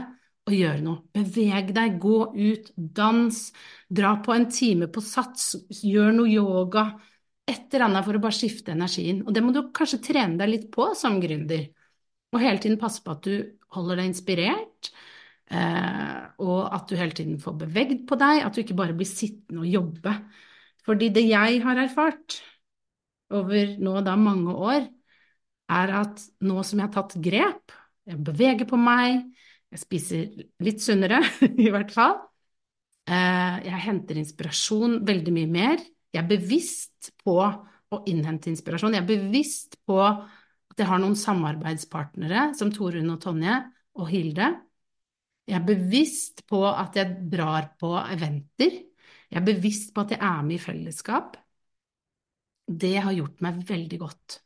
å 0.48 0.54
gjøre 0.56 0.82
noe. 0.86 1.04
Beveg 1.14 1.72
deg, 1.76 2.00
gå 2.02 2.18
ut, 2.38 2.72
dans, 2.76 3.40
dra 3.90 4.16
på 4.26 4.36
en 4.36 4.48
time 4.54 4.90
på 4.92 5.04
sats, 5.06 5.54
gjør 5.82 6.12
noe 6.18 6.30
yoga, 6.32 6.86
et 7.50 7.74
eller 7.74 7.88
annet 7.88 8.08
for 8.08 8.18
å 8.18 8.24
bare 8.24 8.38
skifte 8.38 8.74
energien. 8.76 9.24
Og 9.26 9.34
det 9.36 9.44
må 9.44 9.54
du 9.56 9.64
kanskje 9.76 10.02
trene 10.12 10.38
deg 10.40 10.54
litt 10.54 10.68
på 10.74 10.92
som 10.98 11.20
gründer, 11.24 11.70
og 12.32 12.44
hele 12.44 12.62
tiden 12.64 12.80
passe 12.80 13.04
på 13.04 13.16
at 13.16 13.26
du 13.28 13.34
holder 13.76 14.00
deg 14.02 14.12
inspirert, 14.12 14.92
Eh, 15.52 16.20
og 16.40 16.60
at 16.72 16.88
du 16.88 16.96
hele 16.96 17.16
tiden 17.16 17.40
får 17.42 17.58
bevegd 17.66 18.06
på 18.08 18.16
deg, 18.20 18.40
at 18.46 18.56
du 18.56 18.62
ikke 18.64 18.78
bare 18.78 18.96
blir 18.96 19.10
sittende 19.10 19.66
og 19.66 19.72
jobbe. 19.72 20.14
Fordi 20.88 21.10
det 21.14 21.26
jeg 21.28 21.60
har 21.66 21.82
erfart 21.82 22.40
over 23.36 23.76
nå 23.84 23.98
da 24.06 24.16
mange 24.20 24.56
år, 24.56 24.88
er 25.72 25.94
at 26.02 26.24
nå 26.46 26.64
som 26.68 26.82
jeg 26.82 26.88
har 26.88 26.94
tatt 26.96 27.16
grep, 27.24 27.76
jeg 28.10 28.20
beveger 28.26 28.68
på 28.70 28.80
meg, 28.82 29.24
jeg 29.72 29.82
spiser 29.82 30.46
litt 30.64 30.84
sunnere 30.84 31.22
i 31.66 31.70
hvert 31.72 31.94
fall, 31.96 32.18
eh, 33.08 33.62
jeg 33.68 33.84
henter 33.88 34.20
inspirasjon 34.22 35.00
veldig 35.08 35.36
mye 35.36 35.52
mer, 35.52 35.86
jeg 36.12 36.24
er 36.24 36.32
bevisst 36.32 37.14
på 37.24 37.38
å 37.42 38.02
innhente 38.10 38.52
inspirasjon, 38.52 38.98
jeg 38.98 39.06
er 39.06 39.12
bevisst 39.14 39.80
på 39.88 40.00
at 40.02 40.80
jeg 40.80 40.88
har 40.88 41.00
noen 41.04 41.18
samarbeidspartnere 41.20 42.52
som 42.58 42.72
Torunn 42.76 43.12
og 43.14 43.22
Tonje 43.24 43.58
og 44.00 44.12
Hilde, 44.12 44.52
jeg 45.50 45.58
er 45.58 45.66
bevisst 45.68 46.46
på 46.48 46.62
at 46.70 46.96
jeg 46.96 47.28
drar 47.32 47.74
på 47.82 47.92
eventer. 48.00 48.78
Jeg 49.32 49.40
er 49.40 49.48
bevisst 49.48 49.94
på 49.96 50.06
at 50.06 50.14
jeg 50.14 50.22
er 50.24 50.46
med 50.48 50.56
i 50.56 50.62
fellesskap. 50.62 51.36
Det 52.84 52.94
har 53.04 53.16
gjort 53.16 53.42
meg 53.44 53.60
veldig 53.68 54.00
godt. 54.00 54.38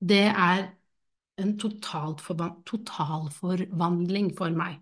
Det 0.00 0.26
er 0.30 0.68
en 1.38 1.58
totalforvandling 1.58 4.36
for 4.38 4.50
meg, 4.54 4.78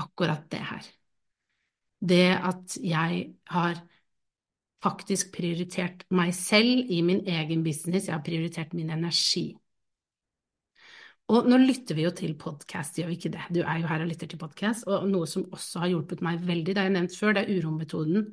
akkurat 0.00 0.50
det 0.52 0.60
her. 0.60 0.82
Det 2.00 2.30
at 2.32 2.76
jeg 2.80 3.34
har 3.52 3.82
faktisk 4.80 5.34
prioritert 5.36 6.06
meg 6.16 6.32
selv 6.36 6.88
i 6.88 7.02
min 7.04 7.20
egen 7.28 7.64
business, 7.64 8.08
jeg 8.08 8.16
har 8.16 8.24
prioritert 8.24 8.72
min 8.76 8.90
energi. 8.90 9.50
Og 11.30 11.46
nå 11.46 11.60
lytter 11.62 11.94
vi 11.94 12.02
jo 12.02 12.10
til 12.16 12.32
podkast, 12.38 12.96
gjør 12.98 13.12
vi 13.12 13.16
ikke 13.18 13.30
det? 13.36 13.42
Du 13.54 13.60
er 13.62 13.78
jo 13.78 13.86
her 13.86 14.02
og 14.02 14.08
lytter 14.10 14.26
til 14.30 14.40
podkast. 14.40 14.86
Og 14.90 15.04
noe 15.12 15.28
som 15.30 15.44
også 15.54 15.84
har 15.84 15.92
hjulpet 15.92 16.24
meg 16.26 16.40
veldig, 16.42 16.74
det 16.74 16.80
har 16.80 16.88
jeg 16.88 16.96
nevnt 16.96 17.18
før, 17.20 17.36
det 17.36 17.44
er 17.44 17.60
urometoden. 17.60 18.24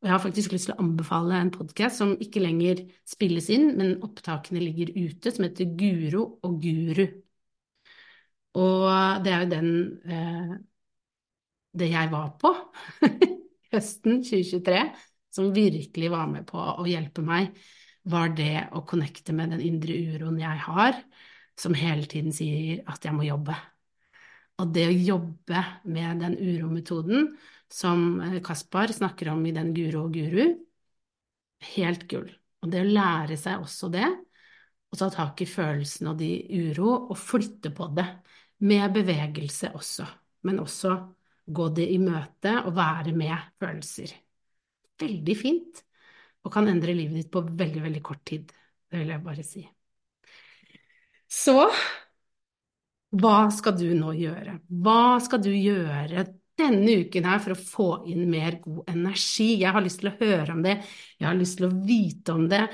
Og 0.00 0.08
jeg 0.08 0.14
har 0.14 0.22
faktisk 0.22 0.52
lyst 0.54 0.70
til 0.70 0.74
å 0.76 0.80
anbefale 0.80 1.36
en 1.36 1.50
podkast 1.52 2.00
som 2.00 2.14
ikke 2.24 2.40
lenger 2.40 2.86
spilles 3.08 3.50
inn, 3.52 3.74
men 3.76 3.98
opptakene 4.06 4.62
ligger 4.62 4.94
ute, 4.96 5.32
som 5.34 5.44
heter 5.44 5.74
Guro 5.76 6.22
og 6.46 6.56
Guru. 6.62 7.04
Og 8.60 8.86
det 9.24 9.32
er 9.34 9.44
jo 9.44 9.50
den 9.50 9.68
eh, 10.08 10.54
det 11.76 11.90
jeg 11.92 12.10
var 12.10 12.32
på 12.40 12.54
høsten 13.74 14.22
2023, 14.24 14.80
som 15.30 15.52
virkelig 15.54 16.10
var 16.10 16.30
med 16.32 16.48
på 16.48 16.58
å 16.58 16.86
hjelpe 16.88 17.22
meg, 17.22 17.52
var 18.10 18.32
det 18.34 18.70
å 18.74 18.82
connecte 18.88 19.36
med 19.36 19.52
den 19.54 19.62
indre 19.62 19.94
uroen 20.14 20.40
jeg 20.40 20.64
har 20.64 20.96
som 21.60 21.76
hele 21.76 22.08
tiden 22.08 22.32
sier 22.34 22.80
at 22.88 23.04
jeg 23.04 23.14
må 23.14 23.28
jobbe. 23.28 23.54
Og 24.60 24.72
det 24.74 24.86
å 24.90 24.96
jobbe 24.96 25.62
med 25.88 26.20
den 26.24 26.36
urometoden 26.36 27.30
som 27.70 28.20
eh, 28.24 28.40
Kaspar 28.44 28.92
snakker 28.92 29.32
om 29.32 29.44
i 29.46 29.54
den 29.56 29.72
Guro 29.76 30.06
og 30.08 30.16
Guru, 30.16 30.44
helt 31.74 32.06
gull. 32.10 32.28
Og 32.60 32.72
det 32.72 32.82
å 32.84 32.90
lære 32.90 33.38
seg 33.40 33.62
også 33.62 33.88
det, 33.92 34.08
og 34.90 34.98
ta 34.98 35.08
tak 35.14 35.40
i 35.40 35.48
følelsene 35.48 36.12
og 36.12 36.18
de 36.20 36.30
uro, 36.58 36.90
og 37.12 37.18
flytte 37.18 37.70
på 37.74 37.88
det, 37.96 38.06
med 38.66 38.92
bevegelse 38.92 39.70
også, 39.78 40.04
men 40.44 40.60
også 40.60 40.96
gå 41.50 41.68
det 41.74 41.86
i 41.94 42.00
møte 42.02 42.58
og 42.66 42.74
være 42.76 43.14
med 43.16 43.54
følelser. 43.62 44.12
Veldig 45.00 45.36
fint, 45.38 45.80
og 46.44 46.52
kan 46.52 46.68
endre 46.68 46.96
livet 46.96 47.22
ditt 47.22 47.30
på 47.32 47.44
veldig, 47.46 47.84
veldig 47.86 48.02
kort 48.04 48.24
tid. 48.28 48.50
Det 48.90 49.00
vil 49.00 49.14
jeg 49.14 49.24
bare 49.24 49.46
si. 49.46 49.64
Så 51.30 51.56
hva 53.10 53.48
skal 53.50 53.74
du 53.78 53.88
nå 53.98 54.12
gjøre? 54.14 54.60
Hva 54.70 55.18
skal 55.22 55.42
du 55.42 55.50
gjøre 55.50 56.28
denne 56.60 56.96
uken 57.04 57.26
her 57.28 57.40
for 57.42 57.54
å 57.54 57.58
få 57.58 57.88
inn 58.10 58.28
mer 58.30 58.58
god 58.62 58.90
energi. 58.92 59.52
Jeg 59.62 59.74
har 59.74 59.84
lyst 59.84 60.02
til 60.02 60.10
å 60.12 60.16
høre 60.20 60.54
om 60.54 60.62
det, 60.64 60.78
jeg 61.18 61.28
har 61.28 61.38
lyst 61.38 61.60
til 61.60 61.68
å 61.68 61.74
vite 61.86 62.36
om 62.36 62.46
det. 62.50 62.64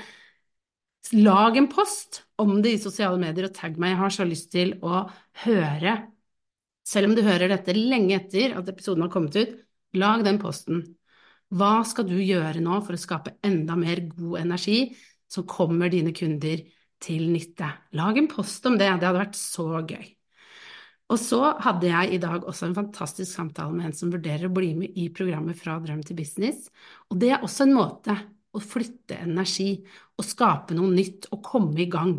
Lag 1.15 1.57
en 1.59 1.69
post 1.71 2.23
om 2.41 2.57
det 2.63 2.75
i 2.75 2.83
sosiale 2.83 3.19
medier 3.21 3.47
og 3.47 3.55
tagg 3.55 3.77
meg. 3.79 3.93
Jeg 3.93 4.01
har 4.01 4.15
så 4.17 4.27
lyst 4.27 4.51
til 4.51 4.75
å 4.83 5.05
høre, 5.45 5.97
selv 6.87 7.09
om 7.09 7.15
du 7.15 7.23
hører 7.23 7.51
dette 7.51 7.75
lenge 7.75 8.17
etter 8.17 8.57
at 8.59 8.71
episoden 8.71 9.05
har 9.05 9.11
kommet 9.13 9.37
ut, 9.39 9.55
lag 9.99 10.23
den 10.27 10.39
posten. 10.41 10.83
Hva 11.55 11.79
skal 11.87 12.09
du 12.09 12.17
gjøre 12.19 12.59
nå 12.63 12.81
for 12.83 12.97
å 12.97 12.99
skape 12.99 13.37
enda 13.47 13.77
mer 13.79 14.03
god 14.09 14.41
energi 14.41 14.81
som 15.31 15.47
kommer 15.47 15.91
dine 15.91 16.11
kunder 16.15 16.65
til 17.03 17.29
nytte? 17.31 17.71
Lag 17.95 18.19
en 18.19 18.27
post 18.31 18.67
om 18.67 18.75
det, 18.75 18.89
det 18.99 19.07
hadde 19.07 19.23
vært 19.23 19.39
så 19.39 19.69
gøy. 19.79 20.16
Og 21.07 21.19
så 21.21 21.39
hadde 21.63 21.87
jeg 21.87 22.15
i 22.15 22.19
dag 22.19 22.43
også 22.43 22.67
en 22.67 22.75
fantastisk 22.75 23.31
samtale 23.31 23.71
med 23.75 23.89
en 23.89 23.95
som 23.95 24.11
vurderer 24.11 24.49
å 24.49 24.53
bli 24.53 24.73
med 24.75 24.97
i 24.99 25.07
programmet 25.15 25.59
Fra 25.59 25.77
drøm 25.83 26.01
til 26.03 26.17
business, 26.19 26.67
og 27.07 27.21
det 27.21 27.31
er 27.31 27.45
også 27.45 27.67
en 27.67 27.77
måte 27.77 28.17
å 28.57 28.63
flytte 28.63 29.19
energi 29.23 29.69
og 30.17 30.25
skape 30.25 30.75
noe 30.75 30.91
nytt 30.91 31.29
og 31.31 31.43
komme 31.45 31.79
i 31.83 31.89
gang. 31.91 32.17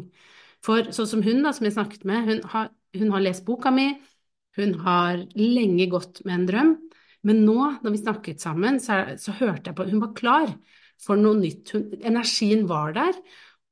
For 0.64 0.88
sånn 0.94 1.10
som 1.10 1.24
hun 1.24 1.42
da, 1.44 1.52
som 1.54 1.66
jeg 1.66 1.76
snakket 1.76 2.06
med, 2.08 2.28
hun 2.28 2.42
har, 2.52 2.70
hun 2.96 3.12
har 3.14 3.24
lest 3.24 3.44
boka 3.46 3.72
mi, 3.74 3.90
hun 4.58 4.74
har 4.86 5.20
lenge 5.36 5.88
gått 5.90 6.22
med 6.26 6.34
en 6.34 6.48
drøm, 6.48 6.72
men 7.28 7.44
nå 7.44 7.58
når 7.82 7.92
vi 7.92 8.00
snakket 8.00 8.42
sammen, 8.42 8.78
så, 8.82 9.02
så 9.20 9.34
hørte 9.38 9.70
jeg 9.70 9.78
på 9.78 9.86
Hun 9.90 10.02
var 10.02 10.14
klar 10.16 10.52
for 11.02 11.18
noe 11.18 11.38
nytt. 11.38 11.74
Hun, 11.74 11.88
energien 12.00 12.64
var 12.70 12.94
der, 12.96 13.18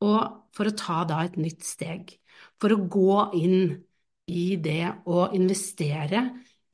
og 0.04 0.50
for 0.56 0.68
å 0.68 0.76
ta 0.76 1.02
da 1.08 1.23
et 1.25 1.38
nytt 1.40 1.64
steg. 1.66 2.16
For 2.61 2.75
å 2.75 2.82
gå 2.90 3.20
inn 3.38 3.86
i 4.26 4.56
det 4.62 4.83
å 5.06 5.28
investere 5.37 6.23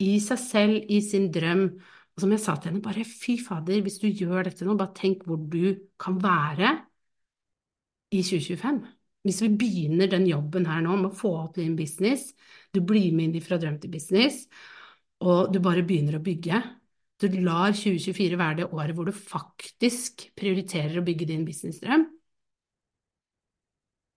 i 0.02 0.16
seg 0.22 0.40
selv, 0.40 0.78
i 0.90 1.00
sin 1.04 1.28
drøm. 1.32 1.66
Og 2.12 2.24
som 2.24 2.32
jeg 2.34 2.42
sa 2.42 2.56
til 2.58 2.72
henne, 2.72 2.84
bare 2.84 3.04
fy 3.08 3.36
fader, 3.40 3.80
hvis 3.84 4.00
du 4.02 4.08
gjør 4.08 4.48
dette 4.48 4.66
nå, 4.66 4.76
bare 4.78 4.96
tenk 4.96 5.26
hvor 5.28 5.40
du 5.40 5.74
kan 6.00 6.18
være 6.22 6.74
i 8.12 8.20
2025. 8.22 8.82
Hvis 9.22 9.40
vi 9.44 9.48
begynner 9.54 10.10
den 10.10 10.26
jobben 10.26 10.66
her 10.66 10.82
nå 10.82 10.96
med 10.98 11.12
å 11.12 11.16
få 11.16 11.32
opp 11.44 11.56
din 11.58 11.76
business, 11.78 12.32
du 12.74 12.80
blir 12.84 13.12
med 13.14 13.36
inn 13.36 13.44
fra 13.44 13.58
drøm 13.62 13.78
til 13.82 13.92
business, 13.92 14.46
og 15.22 15.52
du 15.54 15.60
bare 15.62 15.84
begynner 15.86 16.18
å 16.18 16.24
bygge. 16.24 16.58
Du 17.22 17.28
lar 17.46 17.70
2024 17.78 18.38
være 18.40 18.58
det 18.62 18.70
året 18.74 18.96
hvor 18.98 19.06
du 19.06 19.14
faktisk 19.14 20.26
prioriterer 20.38 20.98
å 20.98 21.06
bygge 21.06 21.28
din 21.30 21.46
businessdrøm. 21.46 22.08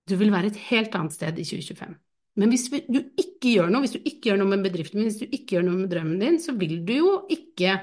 Du 0.10 0.16
vil 0.18 0.34
være 0.34 0.50
et 0.52 0.58
helt 0.72 0.98
annet 0.98 1.14
sted 1.14 1.38
i 1.42 1.46
2025. 1.46 1.94
Men 2.36 2.52
hvis 2.52 2.68
du 2.68 3.00
ikke 3.00 3.54
gjør 3.54 3.70
noe, 3.72 3.86
hvis 3.86 3.96
du 3.96 4.02
ikke 4.02 4.30
gjør 4.30 4.42
noe 4.42 4.52
med 4.52 4.66
bedriften 4.66 5.00
din, 5.00 5.08
hvis 5.08 5.22
du 5.22 5.30
ikke 5.30 5.56
gjør 5.56 5.70
noe 5.70 5.80
med 5.80 5.92
drømmen 5.94 6.20
din, 6.20 6.40
så 6.44 6.56
vil 6.60 6.82
du 6.88 6.94
jo 6.98 7.14
ikke 7.32 7.78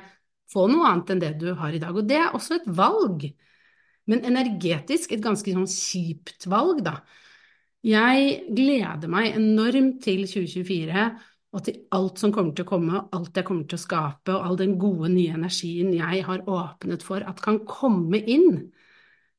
få 0.52 0.66
noe 0.68 0.90
annet 0.90 1.14
enn 1.14 1.22
det 1.22 1.32
du 1.40 1.48
har 1.56 1.72
i 1.72 1.80
dag. 1.80 1.96
Og 1.96 2.04
det 2.08 2.18
er 2.20 2.36
også 2.36 2.58
et 2.58 2.68
valg, 2.68 3.24
men 4.10 4.24
energetisk 4.28 5.14
et 5.14 5.24
ganske 5.24 5.54
sånn 5.56 5.68
kjipt 5.70 6.48
valg, 6.52 6.82
da. 6.84 6.98
Jeg 7.82 8.52
gleder 8.54 9.10
meg 9.10 9.32
enormt 9.40 10.02
til 10.04 10.26
2024 10.28 11.06
og 11.52 11.64
til 11.66 11.80
alt 11.92 12.20
som 12.20 12.32
kommer 12.32 12.54
til 12.56 12.64
å 12.64 12.68
komme, 12.68 13.00
og 13.00 13.16
alt 13.16 13.36
jeg 13.36 13.46
kommer 13.48 13.66
til 13.68 13.76
å 13.76 13.82
skape, 13.82 14.32
og 14.32 14.46
all 14.46 14.60
den 14.60 14.76
gode, 14.80 15.10
nye 15.12 15.34
energien 15.36 15.90
jeg 15.96 16.22
har 16.28 16.44
åpnet 16.48 17.04
for 17.04 17.24
at 17.28 17.42
kan 17.44 17.58
komme 17.68 18.20
inn. 18.20 18.70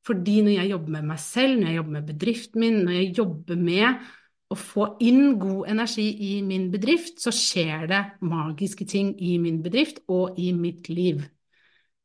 Fordi 0.04 0.36
når 0.44 0.58
jeg 0.58 0.70
jobber 0.74 0.94
med 0.98 1.08
meg 1.08 1.22
selv, 1.22 1.58
når 1.58 1.70
jeg 1.70 1.78
jobber 1.80 1.96
med 1.96 2.12
bedriften 2.12 2.62
min, 2.62 2.78
når 2.84 2.98
jeg 2.98 3.16
jobber 3.18 3.64
med 3.70 4.12
å 4.54 4.58
få 4.58 4.86
inn 5.04 5.36
god 5.40 5.68
energi 5.74 6.06
i 6.30 6.32
min 6.46 6.70
bedrift, 6.72 7.18
så 7.22 7.32
skjer 7.34 7.86
det 7.90 8.02
magiske 8.24 8.86
ting 8.88 9.12
i 9.18 9.36
min 9.42 9.60
bedrift 9.64 10.00
og 10.08 10.38
i 10.40 10.52
mitt 10.56 10.88
liv. 10.92 11.24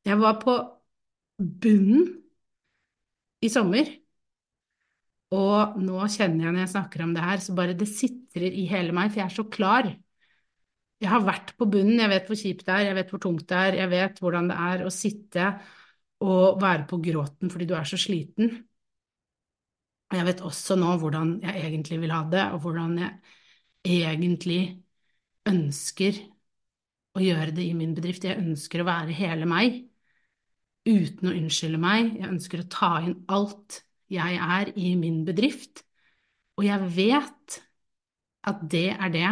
Jeg 0.08 0.20
var 0.20 0.40
på 0.42 0.58
bunnen 1.38 2.08
i 3.46 3.50
sommer, 3.52 3.88
og 5.36 5.78
nå 5.78 5.98
kjenner 6.10 6.48
jeg 6.48 6.54
når 6.56 6.64
jeg 6.64 6.72
snakker 6.74 7.04
om 7.06 7.12
det 7.16 7.26
her, 7.26 7.42
så 7.44 7.56
bare 7.58 7.76
det 7.78 7.88
sitrer 7.90 8.50
i 8.50 8.66
hele 8.70 8.96
meg, 8.96 9.12
for 9.12 9.22
jeg 9.22 9.30
er 9.30 9.36
så 9.36 9.46
klar. 9.54 9.92
Jeg 11.00 11.12
har 11.14 11.22
vært 11.24 11.54
på 11.56 11.68
bunnen, 11.70 12.00
jeg 12.02 12.12
vet 12.12 12.26
hvor 12.28 12.40
kjipt 12.40 12.66
det 12.68 12.74
er, 12.76 12.88
jeg 12.90 12.98
vet 12.98 13.14
hvor 13.14 13.22
tungt 13.24 13.46
det 13.48 13.60
er, 13.60 13.78
jeg 13.84 13.92
vet 13.94 14.18
hvordan 14.24 14.50
det 14.52 14.58
er 14.70 14.84
å 14.84 14.92
sitte 14.94 15.52
og 16.26 16.58
være 16.60 16.84
på 16.90 17.00
gråten 17.00 17.52
fordi 17.54 17.70
du 17.70 17.78
er 17.78 17.88
så 17.88 18.00
sliten. 18.00 18.52
Og 20.10 20.18
jeg 20.18 20.26
vet 20.26 20.44
også 20.46 20.78
nå 20.80 20.96
hvordan 21.02 21.36
jeg 21.44 21.66
egentlig 21.68 22.00
vil 22.02 22.14
ha 22.16 22.24
det, 22.32 22.46
og 22.56 22.64
hvordan 22.64 22.98
jeg 22.98 23.14
egentlig 23.86 24.62
ønsker 25.50 26.18
å 27.18 27.22
gjøre 27.24 27.54
det 27.56 27.68
i 27.68 27.76
min 27.78 27.94
bedrift. 27.98 28.26
Jeg 28.26 28.42
ønsker 28.42 28.82
å 28.82 28.90
være 28.90 29.16
hele 29.18 29.48
meg 29.50 29.84
uten 30.90 31.30
å 31.30 31.36
unnskylde 31.36 31.82
meg. 31.82 32.16
Jeg 32.18 32.32
ønsker 32.32 32.64
å 32.64 32.70
ta 32.72 32.92
inn 33.06 33.20
alt 33.30 33.84
jeg 34.10 34.40
er 34.42 34.72
i 34.80 34.96
min 34.98 35.22
bedrift. 35.28 35.84
Og 36.58 36.66
jeg 36.66 36.90
vet 36.96 37.60
at 38.50 38.64
det 38.72 38.88
er 38.96 39.14
det 39.14 39.30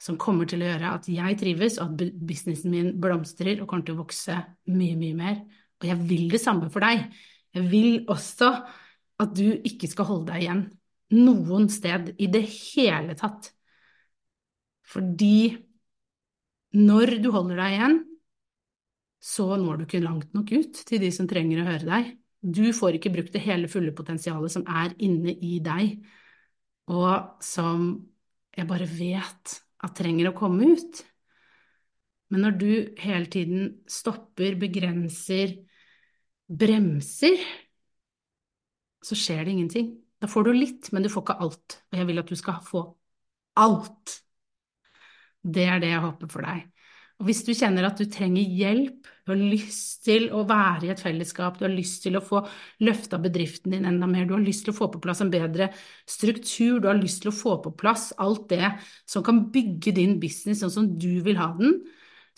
som 0.00 0.16
kommer 0.20 0.48
til 0.48 0.62
å 0.62 0.68
gjøre 0.70 0.92
at 0.96 1.08
jeg 1.12 1.36
trives, 1.40 1.76
og 1.82 1.98
at 1.98 2.14
businessen 2.24 2.72
min 2.72 2.94
blomstrer 3.02 3.60
og 3.60 3.68
kommer 3.68 3.84
til 3.84 3.98
å 3.98 4.04
vokse 4.04 4.36
mye, 4.70 4.94
mye 4.96 5.16
mer. 5.18 5.42
Og 5.80 5.88
jeg 5.90 6.06
vil 6.08 6.30
det 6.32 6.40
samme 6.40 6.70
for 6.72 6.84
deg. 6.84 7.10
Jeg 7.56 7.66
vil 7.68 8.06
også 8.08 8.54
at 9.20 9.32
du 9.36 9.46
ikke 9.66 9.88
skal 9.90 10.08
holde 10.08 10.30
deg 10.32 10.44
igjen 10.44 10.62
noen 11.10 11.66
sted 11.72 12.12
i 12.22 12.28
det 12.30 12.44
hele 12.46 13.16
tatt. 13.18 13.50
Fordi 14.90 15.50
når 16.78 17.16
du 17.22 17.30
holder 17.34 17.58
deg 17.58 17.76
igjen, 17.76 17.98
så 19.20 19.52
når 19.60 19.80
du 19.80 19.84
ikke 19.84 20.02
langt 20.02 20.32
nok 20.36 20.52
ut 20.54 20.82
til 20.86 21.02
de 21.02 21.10
som 21.12 21.28
trenger 21.28 21.60
å 21.60 21.68
høre 21.68 21.88
deg. 21.88 22.12
Du 22.40 22.70
får 22.72 22.96
ikke 22.96 23.12
brukt 23.12 23.34
det 23.34 23.42
hele 23.44 23.68
fulle 23.68 23.92
potensialet 23.92 24.54
som 24.54 24.64
er 24.64 24.94
inne 25.04 25.34
i 25.34 25.58
deg, 25.60 25.98
og 26.88 27.42
som 27.44 27.90
jeg 28.56 28.68
bare 28.70 28.88
vet 28.88 29.58
at 29.84 29.96
trenger 29.98 30.30
å 30.30 30.36
komme 30.36 30.70
ut. 30.72 31.02
Men 32.30 32.46
når 32.46 32.56
du 32.56 32.70
hele 33.02 33.28
tiden 33.30 33.66
stopper, 33.90 34.56
begrenser, 34.60 35.58
bremser, 36.48 37.42
så 39.04 39.16
skjer 39.18 39.44
det 39.44 39.54
ingenting. 39.54 39.92
Da 40.20 40.28
får 40.28 40.48
du 40.48 40.52
litt, 40.54 40.90
men 40.92 41.04
du 41.04 41.10
får 41.12 41.24
ikke 41.24 41.38
alt. 41.46 41.78
Og 41.90 42.00
jeg 42.00 42.08
vil 42.10 42.22
at 42.22 42.30
du 42.30 42.36
skal 42.38 42.60
få 42.66 42.84
alt. 43.60 44.18
Det 45.40 45.64
er 45.64 45.80
det 45.80 45.94
jeg 45.94 46.04
håper 46.04 46.30
for 46.30 46.44
deg. 46.44 46.66
Og 47.20 47.26
hvis 47.28 47.42
du 47.44 47.52
kjenner 47.52 47.84
at 47.84 47.98
du 48.00 48.06
trenger 48.08 48.48
hjelp, 48.56 49.08
du 49.28 49.32
har 49.34 49.40
lyst 49.40 50.06
til 50.06 50.30
å 50.32 50.40
være 50.48 50.88
i 50.88 50.92
et 50.94 51.02
fellesskap, 51.02 51.58
du 51.58 51.66
har 51.66 51.72
lyst 51.72 52.00
til 52.06 52.16
å 52.16 52.22
få 52.24 52.40
løfta 52.80 53.18
bedriften 53.20 53.76
din 53.76 53.84
enda 53.88 54.08
mer, 54.08 54.24
du 54.24 54.32
har 54.38 54.44
lyst 54.44 54.64
til 54.64 54.72
å 54.72 54.78
få 54.78 54.88
på 54.94 55.02
plass 55.04 55.20
en 55.20 55.32
bedre 55.32 55.68
struktur, 56.08 56.78
du 56.80 56.88
har 56.88 56.96
lyst 56.96 57.20
til 57.24 57.32
å 57.32 57.36
få 57.36 57.58
på 57.66 57.74
plass 57.76 58.08
alt 58.24 58.48
det 58.52 58.72
som 59.04 59.24
kan 59.26 59.42
bygge 59.52 59.92
din 60.00 60.16
business 60.22 60.64
sånn 60.64 60.72
som 60.72 60.88
du 61.00 61.20
vil 61.26 61.36
ha 61.40 61.50
den, 61.60 61.76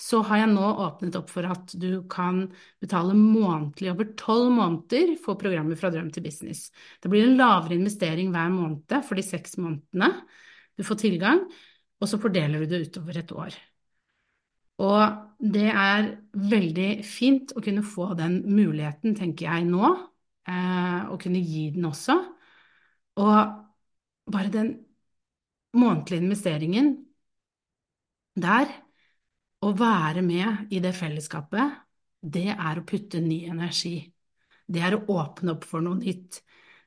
så 0.01 0.23
har 0.27 0.43
jeg 0.43 0.53
nå 0.53 0.69
åpnet 0.85 1.17
opp 1.19 1.31
for 1.31 1.47
at 1.47 1.75
du 1.79 2.03
kan 2.11 2.45
betale 2.83 3.15
månedlig 3.17 3.93
over 3.93 4.13
tolv 4.19 4.51
måneder 4.55 5.17
for 5.23 5.39
programmet 5.41 5.79
Fra 5.81 5.93
drøm 5.95 6.11
til 6.15 6.25
business. 6.25 6.71
Det 7.03 7.11
blir 7.13 7.27
en 7.27 7.37
lavere 7.39 7.77
investering 7.77 8.33
hver 8.35 8.51
måned 8.55 8.97
for 9.07 9.19
de 9.19 9.27
seks 9.27 9.59
månedene 9.61 10.11
du 10.79 10.83
får 10.89 11.03
tilgang, 11.03 11.43
og 12.01 12.09
så 12.09 12.19
fordeler 12.19 12.63
du 12.63 12.71
det 12.71 12.87
utover 12.89 13.19
et 13.21 13.33
år. 13.37 13.57
Og 14.83 15.03
det 15.53 15.69
er 15.69 16.09
veldig 16.33 16.89
fint 17.07 17.53
å 17.55 17.63
kunne 17.63 17.85
få 17.87 18.15
den 18.19 18.41
muligheten, 18.49 19.15
tenker 19.19 19.51
jeg 19.51 19.69
nå, 19.69 19.91
og 20.49 21.21
kunne 21.23 21.43
gi 21.45 21.69
den 21.77 21.85
også. 21.87 22.17
Og 23.23 24.33
bare 24.33 24.51
den 24.55 24.73
månedlige 25.77 26.25
investeringen 26.25 26.95
der 28.41 28.73
å 29.63 29.71
være 29.79 30.23
med 30.27 30.73
i 30.75 30.81
det 30.83 30.93
fellesskapet, 30.97 31.79
det 32.23 32.51
er 32.53 32.79
å 32.79 32.87
putte 32.87 33.21
ny 33.23 33.45
energi. 33.51 33.97
Det 34.67 34.83
er 34.83 34.97
å 34.97 35.05
åpne 35.15 35.57
opp 35.57 35.67
for 35.69 35.85
noe 35.85 35.99
nytt. 36.01 36.41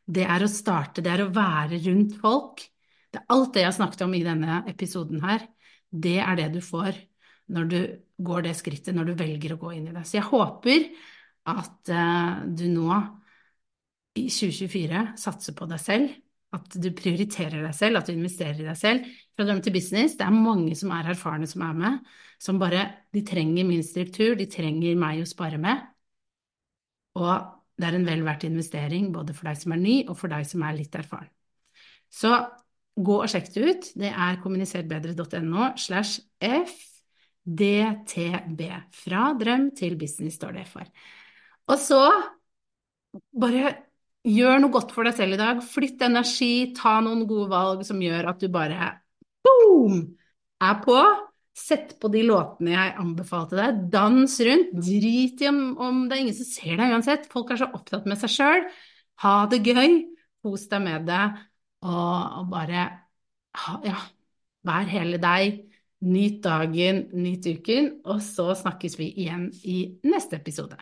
Det 0.05 0.25
er 0.27 0.45
å 0.45 0.51
starte, 0.51 1.03
det 1.03 1.11
er 1.11 1.25
å 1.25 1.33
være 1.33 1.79
rundt 1.87 2.15
folk. 2.21 2.63
Det 3.11 3.21
er 3.21 3.35
alt 3.35 3.53
det 3.55 3.63
jeg 3.63 3.71
har 3.71 3.77
snakket 3.79 4.05
om 4.05 4.15
i 4.15 4.23
denne 4.25 4.61
episoden 4.69 5.23
her. 5.23 5.45
Det 5.89 6.17
er 6.19 6.39
det 6.39 6.49
du 6.55 6.61
får 6.63 6.97
når 7.55 7.69
du 7.69 7.79
går 8.25 8.47
det 8.47 8.55
skrittet, 8.57 8.95
når 8.95 9.11
du 9.11 9.19
velger 9.19 9.53
å 9.55 9.59
gå 9.61 9.75
inn 9.75 9.89
i 9.89 9.93
det. 9.95 10.03
Så 10.07 10.17
jeg 10.17 10.27
håper 10.29 10.87
at 11.51 11.91
uh, 11.93 12.43
du 12.47 12.65
nå 12.71 12.89
i 14.17 14.27
2024 14.31 15.03
satser 15.19 15.55
på 15.57 15.67
deg 15.69 15.81
selv, 15.83 16.13
at 16.55 16.77
du 16.81 16.89
prioriterer 16.95 17.63
deg 17.65 17.75
selv, 17.75 17.99
at 17.99 18.09
du 18.09 18.15
investerer 18.15 18.61
i 18.61 18.67
deg 18.67 18.79
selv. 18.79 19.09
Fra 19.35 19.47
drøm 19.47 19.61
til 19.63 19.75
business, 19.75 20.15
det 20.19 20.25
er 20.25 20.35
mange 20.35 20.75
som 20.79 20.93
er 20.95 21.11
erfarne 21.11 21.47
som 21.49 21.65
er 21.67 21.75
med, 21.81 21.99
som 22.41 22.59
bare 22.61 22.85
De 23.15 23.23
trenger 23.25 23.67
min 23.67 23.83
struktur, 23.83 24.35
de 24.35 24.47
trenger 24.51 24.97
meg 24.99 25.21
å 25.21 25.29
spare 25.29 25.59
med. 25.61 25.83
Og 27.19 27.51
det 27.79 27.87
er 27.87 27.97
en 27.97 28.07
vel 28.07 28.23
verdt 28.25 28.45
investering 28.47 29.11
både 29.13 29.35
for 29.35 29.49
deg 29.49 29.59
som 29.59 29.75
er 29.75 29.81
ny, 29.81 29.95
og 30.07 30.17
for 30.19 30.31
deg 30.31 30.47
som 30.47 30.63
er 30.67 30.77
litt 30.77 30.95
erfaren. 30.95 31.31
Så 32.11 32.31
gå 32.95 33.15
og 33.19 33.31
sjekk 33.31 33.51
det 33.53 33.63
ut. 33.69 33.89
Det 33.99 34.11
er 34.11 34.39
kommuniserbedre.no 34.43 35.71
slash 35.79 36.21
f 36.39 36.75
DTB. 37.45 38.61
Fra 38.95 39.27
drøm 39.39 39.69
til 39.77 39.97
business 39.99 40.39
står 40.39 40.55
det 40.59 40.67
for. 40.69 40.87
Og 41.71 41.81
så 41.81 42.01
bare 43.41 43.73
gjør 44.25 44.59
noe 44.61 44.73
godt 44.73 44.91
for 44.95 45.07
deg 45.07 45.17
selv 45.17 45.37
i 45.37 45.39
dag. 45.39 45.61
Flytt 45.63 46.03
energi, 46.05 46.73
ta 46.77 46.97
noen 47.03 47.23
gode 47.29 47.49
valg 47.51 47.85
som 47.87 48.01
gjør 48.01 48.31
at 48.31 48.41
du 48.41 48.49
bare 48.53 48.89
boom, 49.45 50.01
er 50.63 50.81
på. 50.83 50.99
Sett 51.55 51.93
på 52.01 52.09
de 52.11 52.25
låtene 52.27 52.73
jeg 52.73 52.95
anbefalte 52.99 53.55
deg. 53.55 53.85
Dans 53.93 54.39
rundt. 54.47 54.73
Drit 54.75 55.43
i 55.45 55.47
om, 55.47 55.61
om 55.79 56.01
det 56.09 56.17
er 56.17 56.23
ingen 56.25 56.35
som 56.35 56.49
ser 56.49 56.81
deg 56.81 56.91
uansett. 56.91 57.29
Folk 57.31 57.53
er 57.53 57.61
så 57.61 57.69
opptatt 57.77 58.09
med 58.09 58.19
seg 58.19 58.33
sjøl. 58.33 58.65
Ha 59.23 59.35
det 59.51 59.61
gøy. 59.63 60.01
Kos 60.43 60.67
deg 60.71 60.83
med 60.83 61.07
det. 61.07 61.21
Og, 61.85 62.41
og 62.41 62.49
bare 62.51 62.89
ja, 63.87 64.01
vær 64.67 64.91
hele 64.91 65.21
deg. 65.23 65.63
Nyt 66.05 66.41
dagen, 66.43 67.05
nyt 67.17 67.47
uken, 67.47 67.87
og 68.05 68.19
så 68.21 68.51
snakkes 68.59 68.99
vi 68.99 69.07
igjen 69.23 69.47
i 69.63 69.77
neste 70.05 70.37
episode. 70.37 70.77